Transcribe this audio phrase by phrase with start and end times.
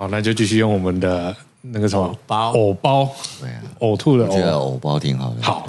[0.00, 2.04] 好，那就继续用我们的那个什么？
[2.04, 2.52] 偶包。
[2.52, 4.60] 藕包，对啊，呕吐的我觉得藕。
[4.60, 5.42] 偶包挺好的。
[5.42, 5.68] 好，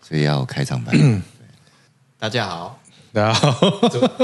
[0.00, 0.94] 所以要开场白。
[2.18, 2.80] 大家好，
[3.12, 3.54] 大家好，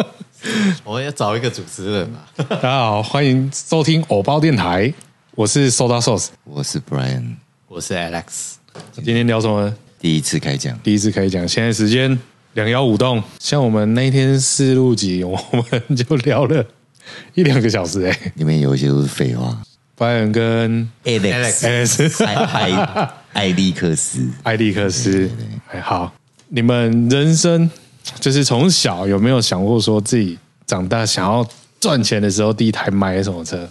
[0.85, 2.21] 我们要找一个主持人嘛。
[2.49, 4.91] 大家好，欢迎收听藕包电台，
[5.35, 6.29] 我是 Soda Sauce。
[6.45, 7.35] 我是 Brian，
[7.69, 8.55] 我是 Alex，
[8.95, 9.77] 今天聊什么呢？
[9.99, 12.19] 第一次开讲，第一次可以讲，现在时间
[12.55, 16.65] 两幺五栋，像我们那一天试录集，我们就聊了
[17.35, 19.57] 一两个小时哎、里面有一些都是废话。
[19.97, 25.31] 白人跟 Alex，Alex 艾艾艾利克斯，艾利克斯，
[25.71, 26.13] 哎好，
[26.49, 27.71] 你们人生
[28.19, 31.47] 就是从小有没有想过说自己长大想要
[31.79, 33.69] 赚钱的时候，第一台买什么车？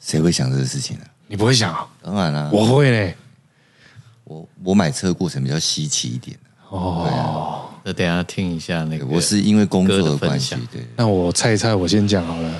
[0.00, 1.86] 谁会想这个事情呢、你不会想啊？
[2.02, 3.12] 当然啦、我会呢。
[4.24, 6.36] 我我买车的过程比较稀奇一点。
[7.84, 9.04] 那等一下听一下那个。
[9.06, 12.50] 我是因为工作的的关系，对，那我猜一猜，我先讲好了。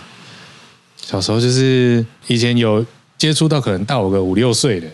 [0.96, 2.84] 小时候就是以前有
[3.18, 4.86] 接触到可能大我个五六岁的，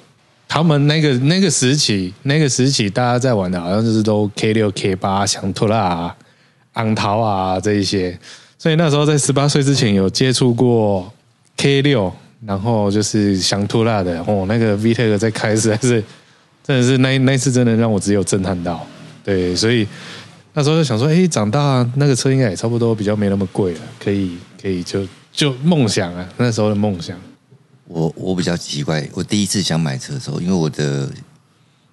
[0.48, 6.16] 他们那个那个时期，那个时期大家在玩的好像就是都 K 六 K 八、祥特拉啊、
[6.74, 8.18] 昂桃啊这一些，
[8.58, 11.12] 所以那时候在十八岁之前有接触过
[11.56, 12.12] K 六，
[12.46, 16.02] 然后就是祥特拉的哦，那个 VTEC 在开始还是
[16.64, 18.86] 真的是那那一次真的让我只有震撼到，
[19.24, 19.86] 对，所以
[20.58, 27.16] 那时候就想说，哎，长大那个车应该也差不多比较没那么贵了，可以可以就就梦想啊，那时候的梦想。
[27.84, 31.08] 我我比较奇怪，我第一次想买车的时候，因为我的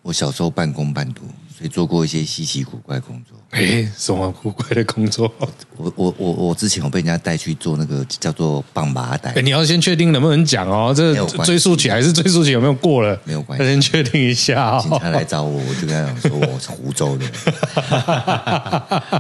[0.01, 1.21] 我小时候半工半读，
[1.57, 3.37] 所以做过一些稀奇古怪工作。
[3.51, 5.31] 哎，什么古怪的工作？
[5.77, 13.17] 我我我我之前我被人家带去做那个叫做绑马带哎，，你要先确定能不能讲哦，这追溯起来是追溯起有没有过了？
[13.23, 14.81] 没有关系要先确定一下哦。
[14.81, 17.25] 警察来找我，我就跟他讲说我是湖州的。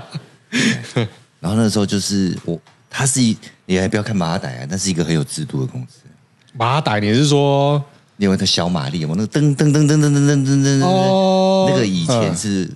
[0.93, 1.07] 对
[1.39, 5.99] 然后那时候就是我，他是一，你还不要看马仔啊，那是一个很有制度的公司。
[6.51, 7.81] 马仔，你是说
[8.17, 12.71] 另外的小马力，我那个噔噔噔噔噔噔噔噔噔那个以前是、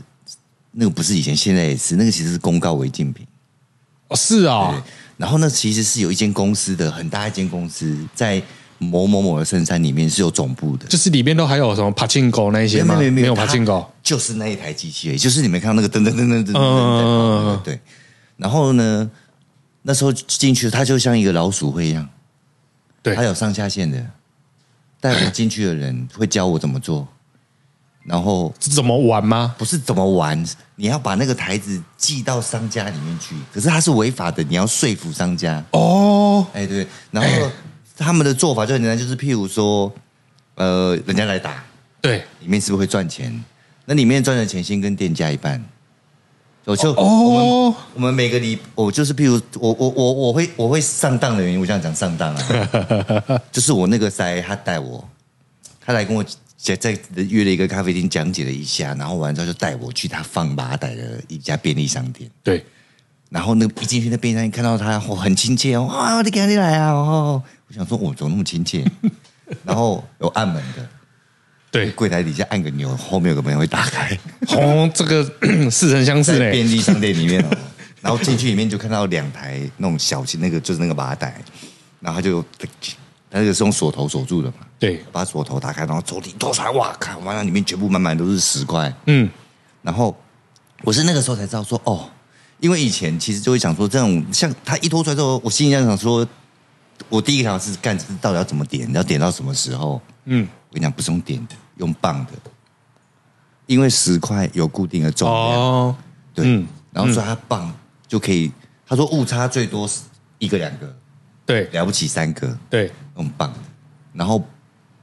[0.71, 3.25] 那个不是以前，现在也是，那个其实是公告违禁品。
[4.09, 8.41] 哦是啊、对，然后那其实是有一间公司的很大一间公司，在
[8.79, 10.87] 某某某的深山里面是有总部的。
[10.87, 12.97] 就是里面都还有什么帕金狗那一些吗？
[12.97, 13.89] 没有没有它帕金狗。
[14.01, 17.79] 就是那一台机器就是你们看到那个噔噔噔噔噔噔，对。
[18.35, 19.09] 然后呢，
[19.83, 22.09] 那时候进去，它就像一个老鼠会一样，
[23.03, 24.03] 对它有上下线的。
[24.99, 27.07] 带我进去的人会教我怎么做，
[28.03, 29.55] 然后这怎么玩吗？
[29.57, 30.43] 不是怎么玩，
[30.75, 35.63] 你要把那个台子寄到商家里面去，可是它是违法的，你要说服商家。
[35.71, 37.49] 哦，哎，对，然后
[37.97, 39.91] 他们的做法就很简单，就是譬如说，
[40.55, 41.63] 呃，人家来打，
[42.01, 43.43] 对，里面是不是会赚钱？
[43.85, 45.63] 那里面赚的钱先跟店家一半。
[46.69, 55.03] 我就哦我们我们每个礼，我就是譬如我我我我会我会上当的原因，我这样讲上当啊， 就是我那个塞他带我，
[55.83, 56.23] 他来跟我
[56.57, 62.29] 在在约了一个咖啡厅讲解了一下，然后完之后就带我去他放马仔的一家便利商店。
[62.43, 62.63] 对，
[63.29, 66.91] 然后那个一进去，那便利商店看到他，哦，很亲切哦，哇， 你赶紧来啊！
[66.91, 68.85] 哦，我想说，我怎么那么亲切？
[69.65, 70.87] 然后有按门的，
[71.71, 74.17] 对，柜台底下按个钮，后面有个门会打开，
[74.55, 75.23] 哦，这个
[75.69, 76.51] 似曾相识在呢。
[76.51, 77.57] 便利商店里面哦。
[78.01, 81.35] 然后进去里面就看到两台那种小型那个就是那个麻袋，
[81.99, 82.41] 然后他就
[83.29, 88.91] 他那个是用锁头锁住的嘛，对，把锁头打开，然后抽屉拖出来，哇靠，完了里面全部满满都是十块。
[89.07, 89.29] 嗯，
[89.81, 90.17] 然后
[90.83, 92.09] 我是那个时候才知道说，哦，
[92.61, 96.25] 因为以前其实就会想说，这种像他一拖出来之后，我心里在想说，
[97.09, 100.01] 我第一个想法是干到底要怎么点，要点到什么时候？
[100.23, 102.33] 嗯，我跟你讲，不是用点的，用磅的，
[103.65, 105.95] 因为十块有固定的重量，哦，
[106.33, 107.73] 对，嗯然后说他磅
[108.07, 108.51] 就可以，
[108.85, 110.01] 他说误差最多是
[110.37, 110.95] 一个两个，
[111.45, 111.63] 对。
[111.71, 113.59] 了不起三个，对，用磅的，
[114.13, 114.43] 然后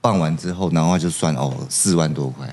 [0.00, 2.52] 磅完之后，然后他就算哦四万多块，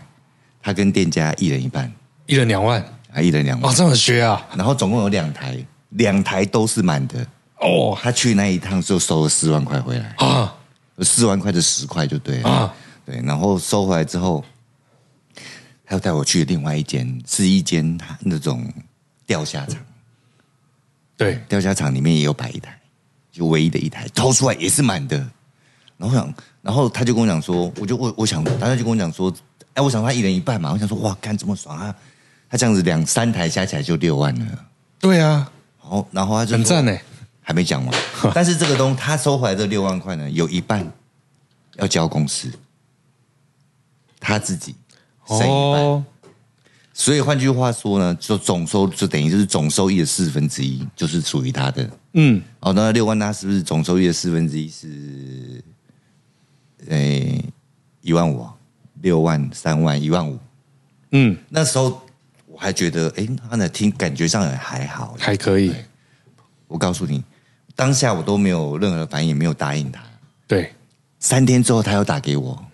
[0.62, 1.91] 他跟店家一人一半，
[2.25, 3.72] 一人两万，啊一人两万。
[3.72, 3.75] 哦，。
[3.75, 4.44] 这么学啊？
[4.56, 7.25] 然后总共有两台，两台都是满的。
[7.57, 7.97] 哦。
[8.01, 10.56] 他去那一趟就收了四万块回来，啊。
[11.00, 12.50] 四万块的十块就对了。
[12.50, 12.74] 啊
[13.05, 14.44] 对，然后收回来之后，
[15.85, 18.65] 他又带我去另外一间，是一间那种
[19.25, 19.79] 钓虾场，
[21.17, 22.79] 对，钓虾场里面也有摆一台，
[23.31, 25.17] 就唯一的一台，掏出来也是满的。
[25.97, 29.33] 然后我想，然后他就跟我讲说，我就我我想，他就跟我讲说，
[29.73, 31.95] 哎，我想他一人一半嘛，我想说，哇，干这么爽啊！
[32.49, 34.65] 他这样子两三台加起来就六万了。
[34.99, 35.51] 对啊，
[35.81, 36.97] 然后，然后他就很赞呢。
[37.45, 38.01] 还没讲完。
[38.33, 40.89] 但是这个东他收回来这六万块呢，有一半
[41.75, 42.49] 要交公司，
[44.23, 44.73] 他自己
[45.27, 45.49] 省一半。
[45.49, 46.05] 哦，
[46.93, 51.89] 所以换句话说呢，就总收就等于就是总收益的四分之一就是属于他的。
[52.13, 55.63] 嗯，哦，那六万那是不是总收益的四分之一是
[56.87, 56.97] 呃
[58.01, 58.53] 一万五啊，
[59.01, 60.39] 六万、三万、一万五。
[61.11, 62.01] 嗯，那时候
[62.45, 65.15] 我还觉得，哎，他的听感觉上也还好。
[65.19, 65.73] 还可以，
[66.67, 67.23] 我告诉你，
[67.75, 70.03] 当下我都没有任何反应，也没有答应他。
[70.47, 70.71] 对，
[71.19, 72.67] 三天之后，他又打给我，嗯，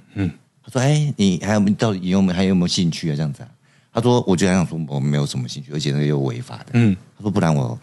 [0.71, 3.15] 他说：“哎，你还有到底有没有还有没有兴趣啊？
[3.15, 3.49] 这样子、啊？”
[3.91, 7.77] 他说：“我就想说我没有什么兴趣，而且那个又违法的。”嗯他说：“不然我，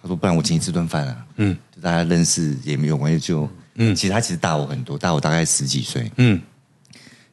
[0.00, 6.10] 他说不然我请你吃顿饭啊。”嗯就大家认识也没有关系，就嗯，其实他其实大我很多，大我大概十几岁。
[6.16, 6.40] 嗯，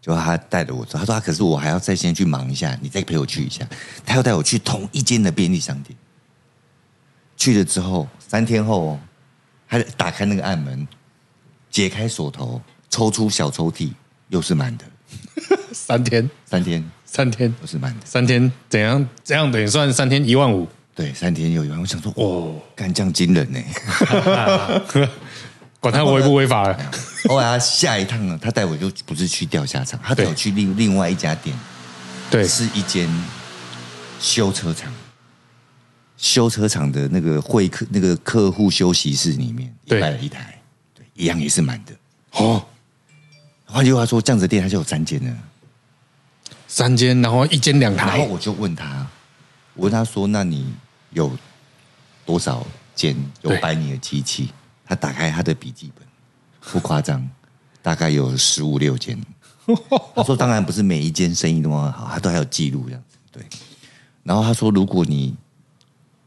[0.02, 3.68] 就他带着我走，他说：“啊，可是我还要再先去忙一下，你再陪我去一下。”
[4.04, 5.96] 他要带我去同一间的便利商店。
[7.38, 9.00] 去了之后，三天后哦，
[9.68, 10.88] 他打开那个暗门，
[11.70, 13.92] 解开锁头，抽出小抽屉，
[14.32, 14.86] 又是满的。
[15.72, 19.08] 三天，三天三天，又是满的，三天，怎样？
[19.24, 21.80] 怎样等于算三天一万五对，三天又一万。
[21.80, 23.60] 我想说，哦哦，干这样惊人呢。
[25.80, 26.92] 管他违不违法了。
[27.28, 31.58] 后来他下一趟呢，他带我就不是去钓虾场，他带我去另另外一家店，
[32.30, 33.10] 对，是一间
[34.20, 34.94] 修车厂。
[36.18, 40.62] 修车厂的那个会客那个客户休息室里面，对摆了一台，
[40.94, 41.94] 对，一样也是满的。
[42.34, 42.64] 哦，
[43.72, 45.38] 换句话说，这样子的店它就有三间了。
[46.68, 49.08] 三间，然后一间两台，然后我就问他，
[49.74, 50.74] 我问他说：“那你
[51.12, 51.32] 有
[52.26, 52.66] 多少
[52.96, 54.50] 间有对摆你的机器？”
[54.86, 56.06] 他打开他的笔记本，
[56.72, 57.28] 不夸张，
[57.82, 59.18] 大概有十五六间。
[60.16, 63.44] 他说：“当然不是每一间生意都很好，他都还有记录这样子。”对。
[64.24, 65.36] 然后他说：“如果你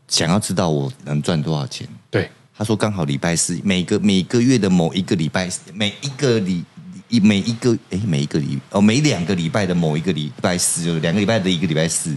[0.09, 6.65] 想要知道我能赚多少钱，对，他说刚好礼拜四，每个每个月的某一个礼拜，每一个礼
[7.09, 12.17] 一每一个哎每一个礼哦每两个礼拜的某一个礼拜四，就是两个礼拜的一个礼拜四，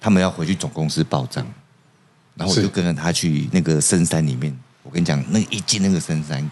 [0.00, 1.46] 他们要回去总公司报账，
[2.34, 6.50] 然后我就跟着他去那个深山里面，我跟你讲，那一进那个深山，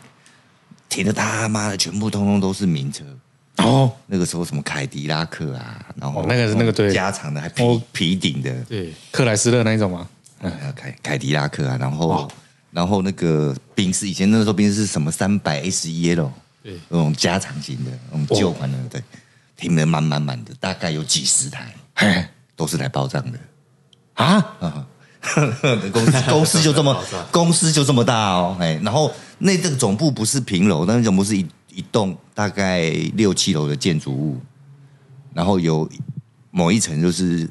[0.88, 3.04] 停的他妈的全部通通都是名车。
[3.58, 6.92] 哦，那个时候什么凯迪拉克啊，然后哦那个是那个对。
[6.92, 10.08] 加长的，还皮、哦皮顶的，对，克莱斯勒那一种吗？
[10.40, 10.50] 嗯。
[10.74, 12.28] 凯凯迪拉克啊，然后、哇。
[12.70, 16.78] 然后那个宾士，以前那时候宾士是什么三百 S 一 L，对。
[16.88, 19.02] 那种加长型的，那种旧款的，对，
[19.56, 22.24] 停的满满满的，大概有几十台，嘿，
[22.56, 23.38] 都是来报账的。
[24.14, 24.56] 啊，
[25.92, 34.38] 公司 公司就这么公司就这么大哦，哎，然后那这个总部不是平楼，但是总部是一一栋大概六七楼的建筑物，
[35.32, 35.88] 然后有
[36.50, 37.48] 某一层就是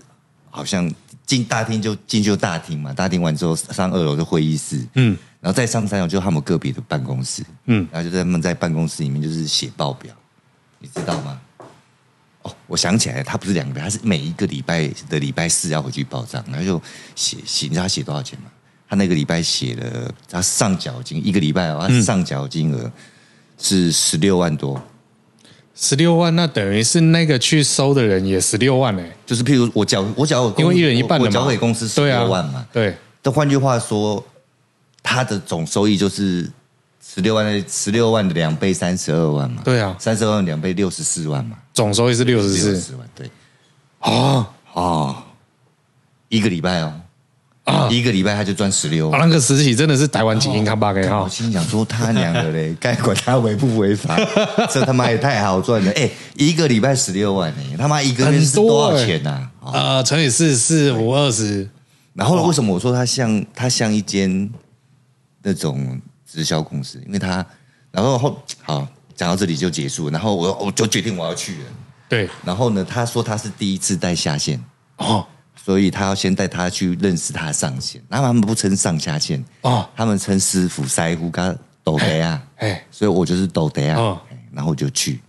[0.49, 0.93] 好像
[1.25, 10.13] 进大厅就进就大厅嘛，大厅完之后上二楼就会议室，嗯然后再上三楼就他们个别的办公室，嗯，然后就在他们在办公室里面就是写报表，
[10.79, 11.41] 你知道吗？
[12.43, 16.81] 哦，我想起来了，他不是两个他是每一个礼拜的礼拜四要回去报账，然后就
[17.15, 18.45] 写写，你知道他写多少钱吗？
[18.87, 22.91] 他那个礼拜写了，他上缴金一个礼拜哦，他上缴金额
[23.57, 24.81] 是十六万多，
[25.75, 34.23] 十六万，那等于是那个去收的人也十六万哎，就是譬如我缴我缴我因为一人一半的嘛，我缴给公司十六万嘛，对，但换句话说，
[35.03, 36.49] 他的总收益就是
[37.05, 39.61] 十六万的十六万的两倍，三十二万嘛。
[39.63, 39.95] 对啊。
[39.99, 41.57] 三十二万两倍，六十四万嘛。
[41.73, 43.29] 总收益是六十六四十万，对。
[43.99, 45.15] 哦哦，
[46.29, 46.93] 一个礼拜哦，
[47.65, 49.19] 啊，一个礼拜他就赚十六万。
[49.19, 54.17] 啊那个时期真的是台湾精英看吧给我哈，心想说他娘的嘞， 该管他违不违法，
[54.71, 55.91] 这他妈也太好赚了！
[55.95, 59.71] 哎，一个礼拜十六万哎，他妈一个月是多多少哎钱呐、哦。
[59.71, 61.69] 呃，乘以四四五二十，
[62.13, 64.49] 然后为什么我说他像他像一间
[65.41, 67.01] 那种直销公司？
[67.05, 67.45] 因为他，
[67.91, 71.69] 然后后好讲到这里就结束，然后我我就决定我要去了。
[72.09, 74.63] 对，然后呢，他说他是第一次带下线，
[74.97, 75.25] 哦
[75.63, 78.01] 所以他要先带他去认识他的上线。
[78.09, 82.43] 然后他们不称上下线，哦，他们称师傅、师傅跟斗德啊。
[82.55, 84.19] 哎，所以我就是斗德啊。
[84.51, 85.21] 然后我就去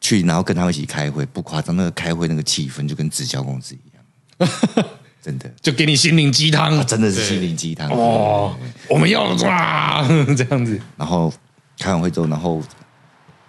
[0.00, 4.84] 去，然后跟他们一起开会，不夸张，那个开会那个气氛就跟直销公司一样，
[5.22, 5.48] 真的。
[5.62, 6.76] 就给你心灵鸡汤。
[6.76, 7.88] 啊，真的是心灵鸡汤。
[7.90, 8.54] 哦，
[8.88, 10.04] 我们要抓
[10.36, 11.32] 这样子，然后
[11.78, 12.60] 开完会之后，然后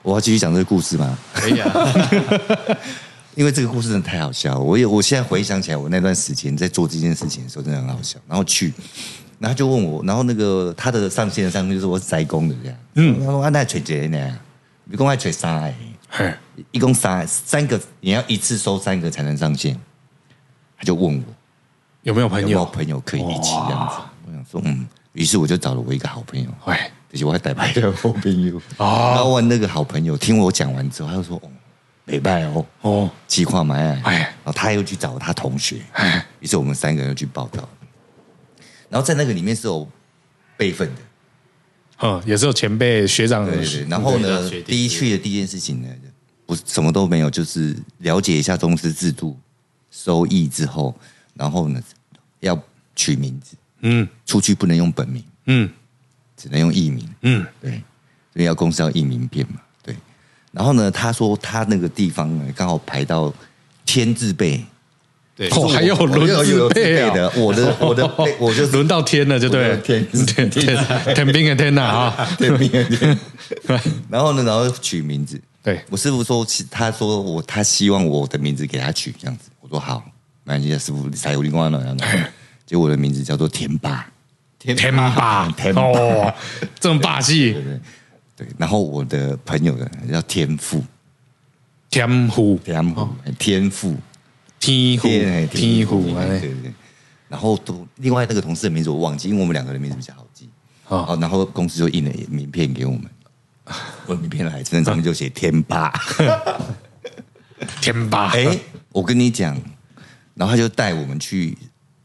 [0.01, 1.17] 我要继续讲这个故事吗？
[1.33, 1.71] 可以啊，
[3.35, 8.19] 因为这个故事真的太好笑了，我也我现在回想起来，我那段时间在做这件事情的时候，真的很好笑。
[8.27, 8.71] 然后去，
[9.39, 14.39] 然后就问我，然后那个他的上线的上面就是我是宅工的这样，嗯，他说啊，那锤谁呢？
[14.91, 16.37] 一共爱锤三哎，
[16.71, 19.79] 一共三三个，你要一次收三个才能上线。
[20.77, 21.33] 他就问我
[22.03, 22.47] 有没有朋友？
[22.47, 22.65] 有没有？
[22.65, 23.95] 朋友可以一起这样子，
[24.27, 28.57] 我想说嗯，于是我就找了我一个好朋友，哎，就是我还带牌的好朋友。
[28.77, 29.11] 哦。
[29.15, 31.49] 然后问那个好朋友，听我讲完之后，他就说：“哦，
[32.05, 34.19] 没拜哦，哦，计划买哎。”哎。
[34.19, 37.67] 然后他又去找他同学，哎，于是我们三个人又去报道。
[38.89, 39.87] 然后在那个里面是有
[40.55, 41.01] 辈分的，
[42.01, 43.87] 嗯，也是有前辈学长对对对。
[43.89, 45.87] 然后呢第一去的第一件事情呢，
[46.45, 49.35] 不什么都没有，就是了解一下公司制度、
[49.89, 50.93] 收益之后，
[51.33, 51.81] 然后呢
[52.39, 52.57] 要
[52.95, 54.07] 取名字，嗯。
[54.25, 55.69] 出去不能用本名，嗯。
[56.35, 57.07] 只能用艺名。
[57.21, 57.71] 嗯，对，
[58.33, 59.95] 所以要公司要印名片嘛，对。
[60.51, 63.33] 然后呢，他说他那个地方呢刚好排到
[63.85, 64.65] 天字辈，
[65.37, 67.13] 对，哦，还有轮字辈啊。
[67.13, 69.69] 的，我的 我的我就轮到天了，就对。
[69.69, 70.05] 了， 天。
[70.25, 70.75] 天天
[71.15, 73.17] 天兵的天呐啊，天 兵的天。
[74.09, 80.03] 然后呢，然后取名字，对，我师傅说，他说我他希望我的名字给他取这样子，我说好，
[80.43, 81.95] 没关系，师傅才有灵光了。
[82.65, 84.05] 结果我的名字叫做天霸，
[84.59, 85.81] 天天霸，天霸。
[85.81, 86.33] 哦，
[86.79, 87.53] 这么霸气，
[88.35, 88.47] 对。
[88.57, 90.83] 然后我的朋友呢叫天赋，
[91.89, 93.95] 天赋天赋，天赋，
[94.59, 96.73] 天赋天天赋，对对对。
[97.29, 100.49] 然后都另外那个同事的名字我忘记，因为我们两个人名字比较好记。
[100.87, 101.05] 哦。
[101.09, 103.03] 哦，然后公司就印了名片给我们，
[104.07, 105.93] 我的名片来，真的上面就写天霸。
[107.81, 108.59] 天霸，哎，
[108.91, 109.57] 我跟你讲，
[110.35, 111.57] 然后他就带我们去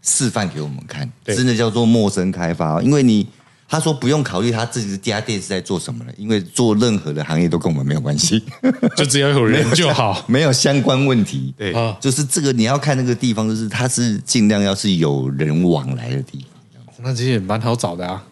[0.02, 3.26] 示范给我们看，真的叫做陌生开发哦，因为你
[3.68, 8.42] 他说不用考虑他自己家店是在做什么了，因为做任何的行业都跟我们没有关系，
[8.96, 11.52] 就只要有人就好 没有相关问题。
[11.56, 17.02] 对啊，就是这个你要看那个地方，就是它是尽量要是有人往来的地方。
[17.02, 18.24] 那其实也蛮好找的啊。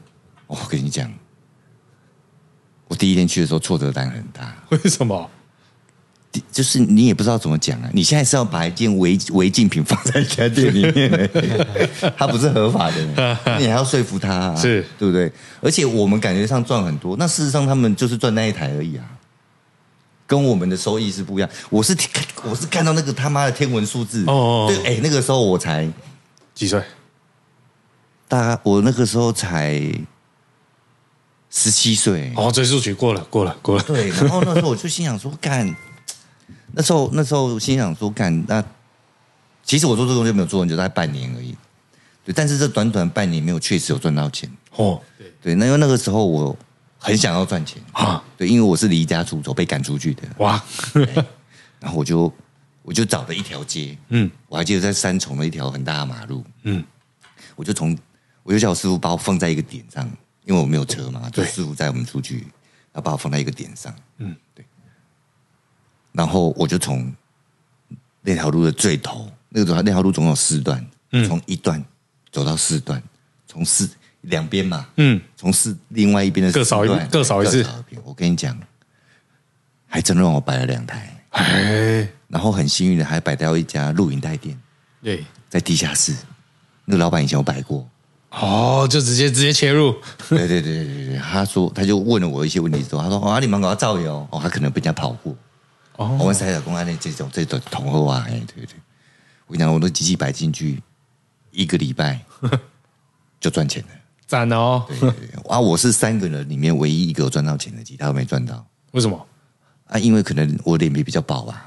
[0.47, 1.13] 哦我跟你讲，
[2.89, 5.31] 我第一天去的时候挫折感很大， 为什么？
[6.37, 7.89] 第就是你也不知道怎么讲啊。
[7.93, 11.31] 你现在是要把一件违违禁品放在一家店里面，
[12.17, 12.97] 它不是合法的，
[13.59, 15.33] 你还要说服他、啊，是对不对？
[15.61, 19.05] 而且我们感觉上赚很多，那事实上他们就是赚那一台而已啊，
[20.27, 21.49] 跟我们的收益是不一样。
[21.71, 21.97] 我是
[22.45, 25.89] 我是看到那个他妈的天文数字，哦哦哦对，哎，那个时候我才
[26.55, 26.83] 几岁？
[28.29, 29.81] 大概我那个时候才
[31.49, 33.83] 十七岁，哦，追溯期过了，过了，过了。
[33.85, 35.75] 对，然后那时候我就心想说，干，
[36.79, 38.63] 那时候那时候心想说，干，那
[39.63, 41.57] 其实我做这个东西没有做很久，大概半年而已。
[42.23, 44.51] 对，但是这短短半年没有确实有赚到钱。
[44.73, 45.01] 哦。
[45.41, 46.55] 对，那因为那个时候我
[46.99, 47.83] 很想要赚钱。
[47.93, 50.63] 啊，对，因为我是离家出走被赶出去的，哇，
[51.81, 52.31] 然后我就
[52.83, 54.31] 我就找了一条街，嗯。
[54.47, 56.85] 我还记得在三重的一条很大的马路，嗯，
[57.55, 57.97] 我就从
[58.43, 60.07] 我就叫我师傅把我放在一个点上，
[60.45, 62.47] 因为我没有车嘛，就对师傅载我们出去，
[62.93, 64.63] 要把我放在一个点上，嗯嗯，对。
[66.17, 67.13] 然后我就从
[68.23, 71.29] 那条路的最头，那个那条路总有四段，嗯。
[71.29, 71.85] 从一段
[72.33, 73.03] 走到四段，
[73.47, 73.89] 从四
[74.23, 77.67] 两边嘛，嗯，从四另外一边的各扫一四段各扫一次
[78.03, 78.59] 我跟你讲，
[79.87, 84.59] 还真让我摆了两台，哎，然后很幸运的还摆到一家录影带店，
[85.03, 86.15] 对，在地下室。
[86.87, 87.89] 那个老板以前有摆过，
[88.31, 89.95] 哦，就直接直接切入，
[90.29, 94.27] 对对对对对，他说他就问了我一些问题之后，他说：“哦，啊你们搞造谣。
[94.31, 95.35] 哦，他可能被人家跑过。
[95.97, 98.75] 我哦，们塞尔公安的这种这种同后啊，哎，对对对，
[99.47, 100.83] 我跟你讲，我的机器摆进去
[101.53, 102.21] 一个礼拜
[103.41, 103.89] 就赚钱了。
[104.27, 109.27] 赞哦，对对对，啊，我是三个人里面唯一一个有赚到钱的，其他都没赚到为什么？
[109.87, 111.67] 啊，因为可能我脸皮比较薄吧。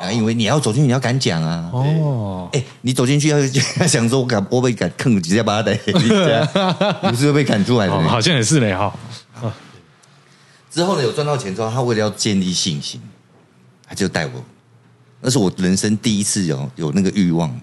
[0.00, 1.70] 啊，因为你要走进去，你要敢讲啊。
[1.72, 3.46] 哦，哎、你走进去要要
[3.86, 5.78] 想说，我敢我被敢坑，直接把他逮，
[7.10, 7.92] 你是会被赶出来的。
[7.92, 9.52] 哦好像也是呢哈，
[10.70, 13.00] 之后呢，有赚到钱之后，他为了要建立信心，
[13.86, 14.44] 他就带我。
[15.20, 17.54] 那是我人生第一次有有那个欲望，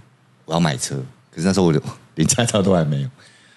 [0.45, 0.95] 我要买车。
[1.29, 1.73] 可是那时候我
[2.15, 3.09] 连驾照都还没有。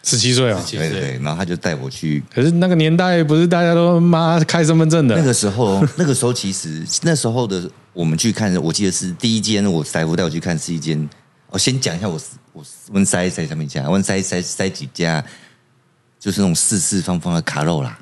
[0.03, 2.23] 十七岁啊，对对对，然后他就带我去。
[2.33, 11.09] 可是那个年代不是大家都妈开身份证的，那个时候，那个时候其实那时候的我们去看，我记得是第一间我师傅带我去看是一间。
[11.49, 12.21] 我先讲一下我
[12.53, 15.25] 我问塞塞上面家，问塞塞塞几家，
[16.21, 17.99] 就是那种四四方方的卡肉啦。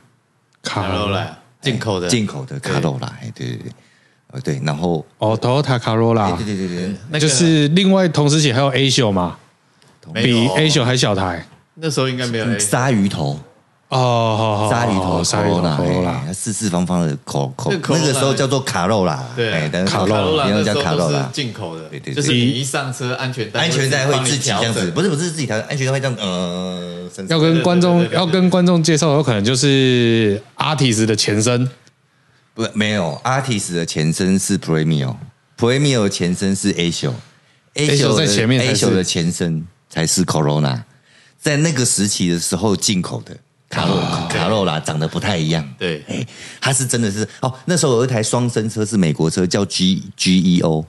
[0.62, 3.72] 卡肉啦进口的，进口的卡肉啦，哎，对对对，
[4.34, 9.36] 呃对，然后哦，Toyota Corolla，对对对对对，那个就是另外同时期还有 A 秀嘛，
[10.12, 11.46] 比 A 秀还小台。
[11.76, 13.38] 那时候应该没有 A，鲨鱼头，
[13.90, 22.14] 哦，好好，鲨鱼头鲨鱼头 Corolla，Corolla，哎四四方方的口口，那个时候叫做卡肉啦，对哎，但是卡肉罗拉别人叫那时候都是卡肉啦，进口的，对对对。
[22.14, 31.68] 就是你一上车安全带，安全带会自己这样子，不是不是自己调，安全带会这样，呃，要跟观众要跟观众介绍，有可能就是 Artist 的前身
[32.54, 37.12] 不没有，Artist 的前身是 Premium，Premium 的前身是 A 秀
[37.74, 38.76] A 秀在前面才 A 是。
[38.76, 40.82] 秀的前身才是 Corona，
[41.38, 43.36] 在那个时期的时候进口的
[43.68, 46.04] 卡洛、卡洛拉长得不太一样，对。
[46.06, 46.24] 哎，
[46.60, 50.86] 它是真的是哦，那时候有一台双生车是美国车，叫 G G E O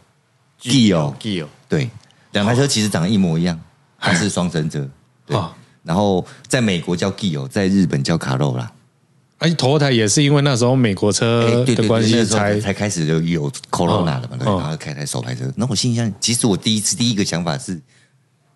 [0.62, 1.90] Geo，Geo，对，
[2.34, 3.60] 两台车其实长得一模一样，
[4.00, 4.88] 它是双生车，
[5.26, 5.36] 对。
[5.36, 8.72] 哦，然后在美国叫 Geo，在日本叫卡洛拉，
[9.46, 15.44] 而且 Toyota 也是因为那时候美国哎车的关系才才开始有有 Corona 了嘛，然后开台手排车。
[15.56, 17.80] 那我心想，其实我第一次第一个想法是，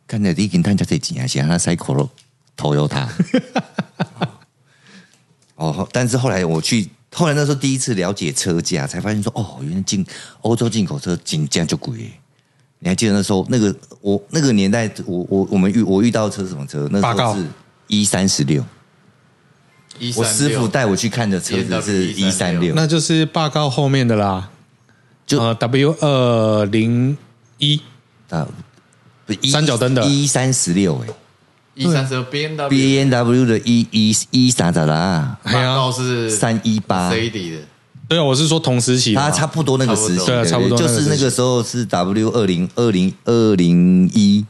[0.08, 2.10] 看着第一个探家这钱啊，想让他塞 Coro
[2.58, 3.08] Toyota。
[5.58, 10.04] 哦，但是后来我去，后来那时候第一次了解车价，才发现说，哦，原来进
[10.42, 12.12] 欧洲进口车进价就贵。
[12.80, 16.90] 你还记得那时候那个我那个年代，我我我们遇我遇到的车是什么车？
[16.92, 17.46] 那时候是
[17.86, 18.66] 一三十六，
[20.16, 24.50] 我师傅带我去看的车子是一三六，那就是霸高后面的啦，
[25.26, 27.18] 就呃 W 二零
[27.58, 27.82] 一。
[28.30, 28.48] 啊，
[29.26, 30.06] 不一三角灯的。
[30.06, 31.08] 一三十六哎
[31.74, 35.38] 一三十 B N W，B N W 的一一一啥咋啦？
[35.44, 37.58] 还有是三一八，C D 的，
[38.10, 44.46] 对啊，我是说同时期它差不多那个时期，对啊差不多就是那个时候是 W 二零二零二零一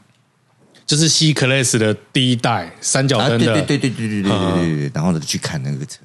[0.90, 6.00] 就是 C Class 的第一代三角啊，灯的，对对对对对对对对对对，然后呢去看那个车。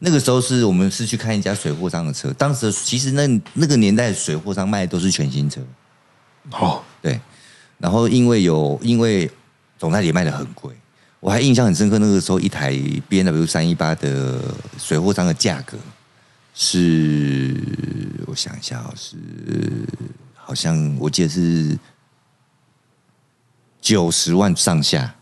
[0.00, 5.60] 那个时候是我们是去看一家水货商的车，当时其实那那个年代水货商卖的都是全新车，
[6.50, 7.20] 哦，对，
[7.78, 9.30] 然后因为有因为
[9.78, 10.74] 总代理卖的很贵，
[11.20, 12.70] 我还印象很深刻，那个时候一台
[13.08, 14.40] B N W 三一八的
[14.76, 15.78] 水货商的价格
[16.52, 17.54] 是，
[18.26, 19.16] 我想一下、哦，是
[20.34, 21.78] 好像我记得是
[23.86, 25.14] 九十万上下，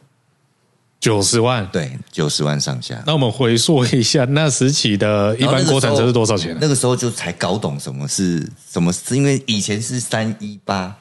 [0.99, 1.69] 九十万。
[1.71, 3.03] 对，九十万上下。
[3.07, 6.57] 那我们回溯一下那时期的一般国产车是多少钱？
[6.59, 10.97] 那个时候就才搞懂什么是什么是，因为以前是三一八，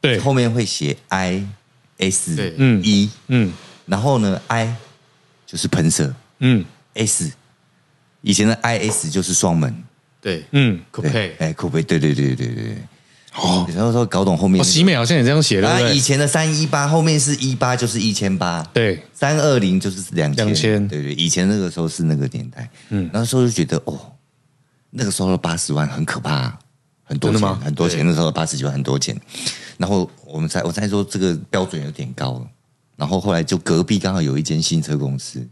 [0.00, 1.46] 对，后面会写 I
[1.98, 2.54] S 对。
[2.56, 3.52] 嗯一，嗯。
[3.84, 4.74] 然后呢，I
[5.46, 6.14] 就是喷射。
[6.38, 7.30] 嗯，S
[8.22, 9.76] 以前的 I S 就是双门，
[10.22, 10.42] 对。
[10.52, 12.78] 嗯，对酷配，哎，酷配，对对对对对对。
[13.34, 14.60] 哦，然后说搞懂后面。
[14.60, 15.80] 哦，那个喜美好像也这样写，对啊？
[15.90, 23.06] 以前的三一八后面是一八就是一千八，对，三二零就是两千，2000对对，以前那个时候是那个年代，嗯。
[23.06, 23.98] 嗯，那时候就觉得哦，
[24.90, 26.56] 那个时候的八十万很可怕、
[27.02, 27.60] 很多钱，吗？
[27.64, 29.20] 很多钱，那时候八十几万很多钱。
[29.76, 32.46] 然后我们才我才说这个标准有点高了，
[32.96, 35.44] 然后后来就隔壁刚好有一间新车公司，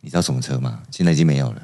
[0.00, 0.78] 你知道什么车吗？
[0.92, 1.60] 现在已经没有了。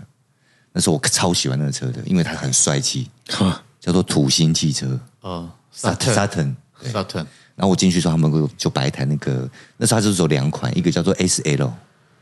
[0.72, 4.98] 那时候我超喜欢那个车的，因为它很帅气，哈叫做土星汽车。
[5.20, 6.14] 哦 Saturn。
[6.14, 6.54] ，Saturn
[6.90, 11.70] Saturn 然后我进去之后，他们就就摆一台那个，那时候它就是有两款，一个叫做 S L，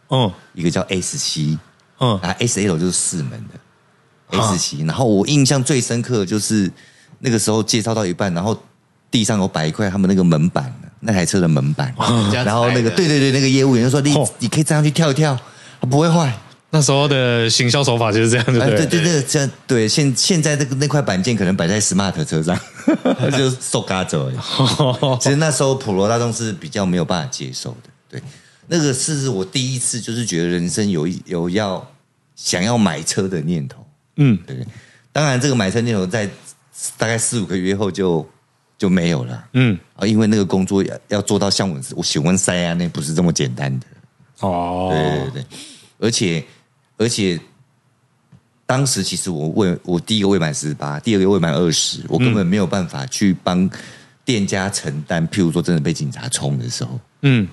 [0.08, 1.58] 嗯一个叫 S 七。
[2.02, 6.72] 嗯，啊，S L 就是四门的啊 S 七，然后我印象最深刻的就是
[7.18, 8.58] 那个时候介绍到一半，然后
[9.10, 11.94] 地上有摆一块他们那个门板，那台车的门板，
[12.32, 14.26] 然后那个对对对，那个业务员就说你哦。
[14.38, 15.38] 你可以站上去跳一跳，
[15.78, 16.34] 它不会坏。
[16.72, 22.58] 那时候的行销手法就是这样，对哎，不对对对，这样对现现在这个那块板件可能摆在 Smart 车上，
[23.36, 24.30] 就是受嘎走。
[25.20, 28.22] 其实那时候普罗大众是比较没有办法接受的，对，
[28.68, 31.84] 那个是我第一次就是觉得人生有一有要
[32.36, 33.84] 想要买车的念头，
[34.16, 34.64] 嗯，对，
[35.12, 36.28] 当然这个买车念头在
[36.96, 38.24] 大概四五个月后就
[38.78, 43.86] 就没有了，嗯，啊，因为那个工作要要做到像我我喜欢塞啊，那不是这么简单的，
[44.38, 45.46] 哦，对对对，
[45.98, 46.42] 而且
[47.00, 47.40] 而且
[48.66, 53.68] 当时其实我未我第一个未满十八，第二个未满二十，我根本没有办法去帮
[54.22, 57.48] 店家承担，譬如说真的被警察冲的时候，嗯。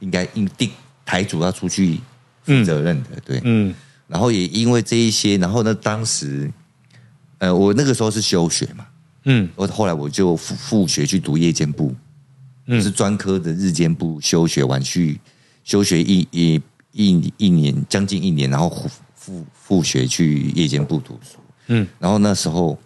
[0.00, 0.70] 应该应定
[1.06, 1.98] 台主要出去
[2.42, 3.74] 负责任的，对，嗯
[4.06, 6.52] 然后也因为这一些，然后呢，当时
[7.38, 8.86] 呃，我那个时候是休学嘛，
[9.24, 9.48] 嗯。
[9.56, 11.94] 我后来我就复复学去读夜间部，
[12.66, 12.78] 嗯。
[12.78, 15.18] 就是专科的日间部休学完去
[15.64, 16.60] 休学一一
[16.96, 21.38] 一一年将近一年，然后复复复学去夜间部读书。
[21.66, 22.78] 嗯然后那时候，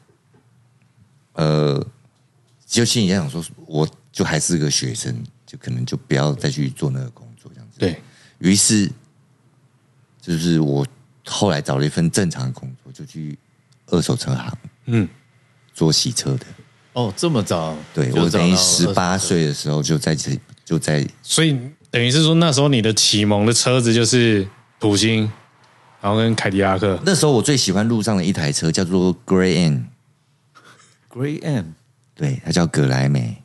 [1.34, 1.86] 呃，
[2.66, 5.14] 就心里在想说，我就还是个学生，
[5.46, 7.78] 就可能就不要再去做那个工作这样子。
[7.78, 8.00] 对，
[8.38, 8.90] 于是，
[10.20, 10.84] 就是我
[11.26, 13.38] 后来找了一份正常的工作，就去
[13.86, 15.08] 二手车行嗯
[15.72, 16.46] 做洗车的。
[16.94, 21.56] 哦，这么早，对我等于十八岁的时候就在这就在所以
[21.90, 24.46] 等于是说那时候你的启蒙的车子就是
[24.78, 25.30] 土星，
[26.00, 31.64] 然后跟凯迪拉克，那时候我最喜欢路上的一台车叫做 Gray N，Grey M，
[32.14, 33.42] 对，它叫格莱美，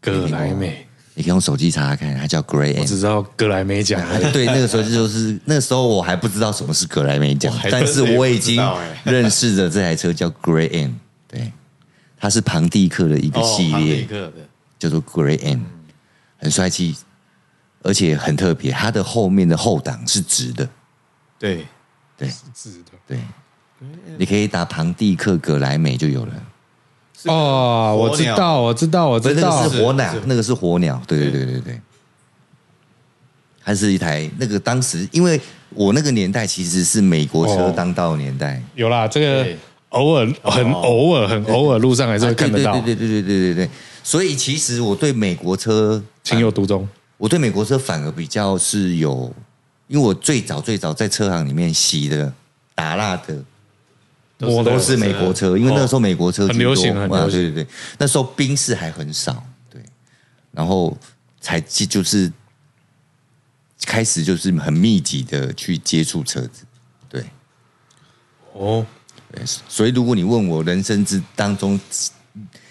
[0.00, 2.84] 格莱美，你可以用手机查查看，它叫 Gray 我。
[2.84, 4.00] 只知道格莱美奖。
[4.32, 8.62] 对，那个时候就是那时候我还不知道什么是格莱美奖，但是我已经
[9.04, 11.52] 认识的这台车叫 Gray N，对，
[12.16, 14.06] 它是庞蒂克的一个哦，系列
[14.78, 15.64] 叫做 Gray N，
[16.36, 16.94] 很帅气，
[17.86, 20.68] 而且很特别，它的后面的后挡是直的，
[21.38, 21.64] 对，
[22.18, 22.28] 对。
[22.28, 22.90] 是直的。
[23.06, 23.18] 对，
[24.18, 26.32] 你可以打庞蒂克格莱美就有了。
[27.26, 29.62] 哦，我知道，我知道，我知道。
[29.62, 31.44] 那个，是火鸟，那个是火鸟，对对对。
[31.44, 31.80] 对对。
[33.64, 39.46] 它是一台那个当时，因为我那个年代其实是美国车哦当道年代，有啦，这个
[39.90, 42.72] 偶尔很偶尔很偶尔路上还是会看得到。
[42.80, 43.70] 对对对对对对对。
[44.02, 46.88] 所以其实我对美国车情有独钟。
[47.16, 49.34] 我对美国车反而比较是有，
[49.88, 52.32] 因为我最早最早在车行里面洗的、
[52.74, 53.42] 打蜡的
[54.40, 57.26] 我都是美国车，因为那个时候美国车哦很流行很流行。
[57.26, 57.66] 啊对对对，
[57.98, 59.80] 那时候宾士还很少，对，
[60.52, 60.94] 然后
[61.40, 62.30] 才就就是
[63.86, 66.64] 开始就是很密集的去接触车子，
[67.08, 67.24] 对。
[68.52, 68.84] 哦，
[69.32, 71.80] 对所以如果你问我人生之当中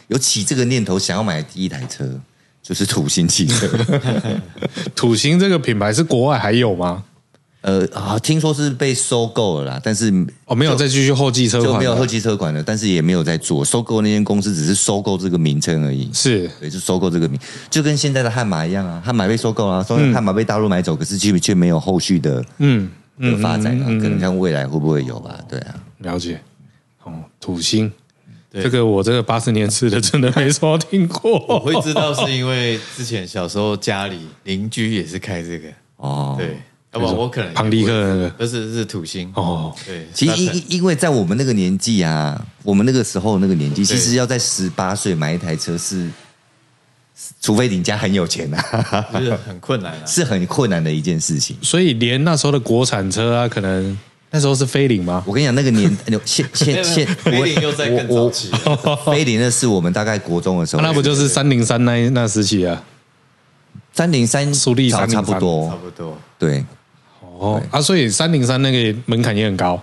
[0.08, 2.20] 有起这个念头想要买第一台车，
[2.66, 3.68] 就是土星汽车。
[4.96, 7.04] 土星这个品牌是国外还有吗？
[7.62, 10.12] 呃，啊，听说是被收购了啦，但是
[10.46, 16.10] 哦，没有再继续后继车款没有后继车款了，但是也没有在做收购那间公司，只是收购这个名称而已。
[16.14, 25.40] 是对，就收购这个名，就跟现在的悍马一样啊，悍马被收购了、啊，说悍马被大陆买走，可是却却没有后续的嗯的发展啊，嗯嗯嗯可能像未来会不会有吧？
[25.50, 26.40] 对啊，了解。
[27.04, 27.96] 哦，土星，对
[28.64, 31.46] 这个我这个八十年次的真的没什么听过。
[31.48, 31.60] 我。
[31.60, 36.58] 会知道是因为之前小时候家里邻居也是开这个，哦，对，
[36.94, 38.30] 要不然我可能庞迪克那个。
[38.30, 39.32] 不是是土星。
[39.36, 46.10] 哦，对，其实因因因为在我们那个年纪啊，我们那个时候那个年纪，其实要在十八岁买一台车是，
[47.42, 50.06] 除非你家很有钱啊，就 是很困难啊。
[50.06, 51.58] 是很困难的一件事情。
[51.64, 53.98] 所以连那时候的国产车啊，可能
[54.36, 55.24] 那时候是飞凌吗？
[55.26, 55.90] 我跟你讲，那个年
[56.26, 58.52] 现现现，菲林又在更早期
[59.06, 62.84] 飞凌那是我们大概国中的时候，啊那不就是三零三那那时期啊？
[63.94, 66.18] 三零三速力差303差差不多，差不多。
[66.38, 66.66] 对。
[67.40, 69.82] 哦啊，所以三零三那个门槛也很高，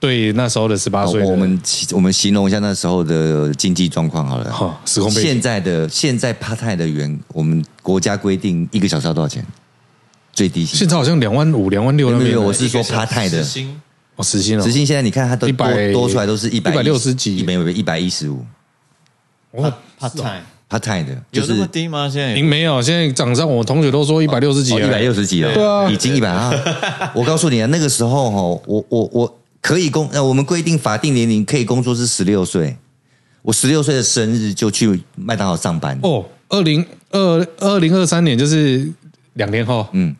[0.00, 1.60] 对那时候的十八岁我们
[1.92, 4.52] 我们形容一下那时候的经济状况好了。
[4.52, 9.46] 哈时空现在的现在 part time 的员，我们国家规定一个小时要多少钱？
[10.36, 10.78] 最低薪。
[10.78, 12.28] 现在好像两万五、两万六那边。
[12.28, 13.42] 没有没有我是说一个小 part time 的。
[13.42, 13.80] 时薪。
[14.14, 17.42] 哦，时薪哦，时薪现在你看它都多100多出来都是一百160几。
[17.42, 18.44] 没有没有一百一十五。
[19.50, 22.08] 哦，part time part time 的，就有那么是低吗？
[22.08, 22.34] 现在？
[22.34, 25.90] 您没有，现在涨上我同学都说一百六十几了，一百六十几了，对啊。
[25.90, 27.10] 已经一百二！
[27.14, 32.76] 我告诉你啊，那个时候哈，我我我可以工，呃，我们规定法定年龄可以工作是十六岁，
[33.42, 38.90] 我十六岁的生日就去麦当劳上班，哦，二零二二零二三年就是
[39.34, 40.16] 两年后，嗯，哎，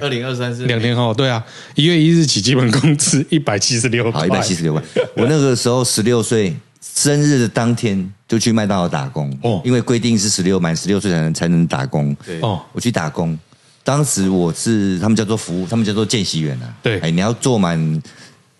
[0.00, 4.82] 二零二三是两年后，对啊，一月一日起基本工资 一百七十六，好，一百七十六万。
[5.16, 9.52] 我那个时候十六岁生日的当天就去麦当劳打工，哦。
[9.52, 12.40] 哦，因为规定是十六满十六岁才能才能打工，对。
[12.40, 13.38] 哦，我去打工。
[13.82, 16.74] 当时我是他们叫做服务，他们叫做见习员啊。
[16.82, 16.98] 对。
[17.00, 18.02] 哎，你要做满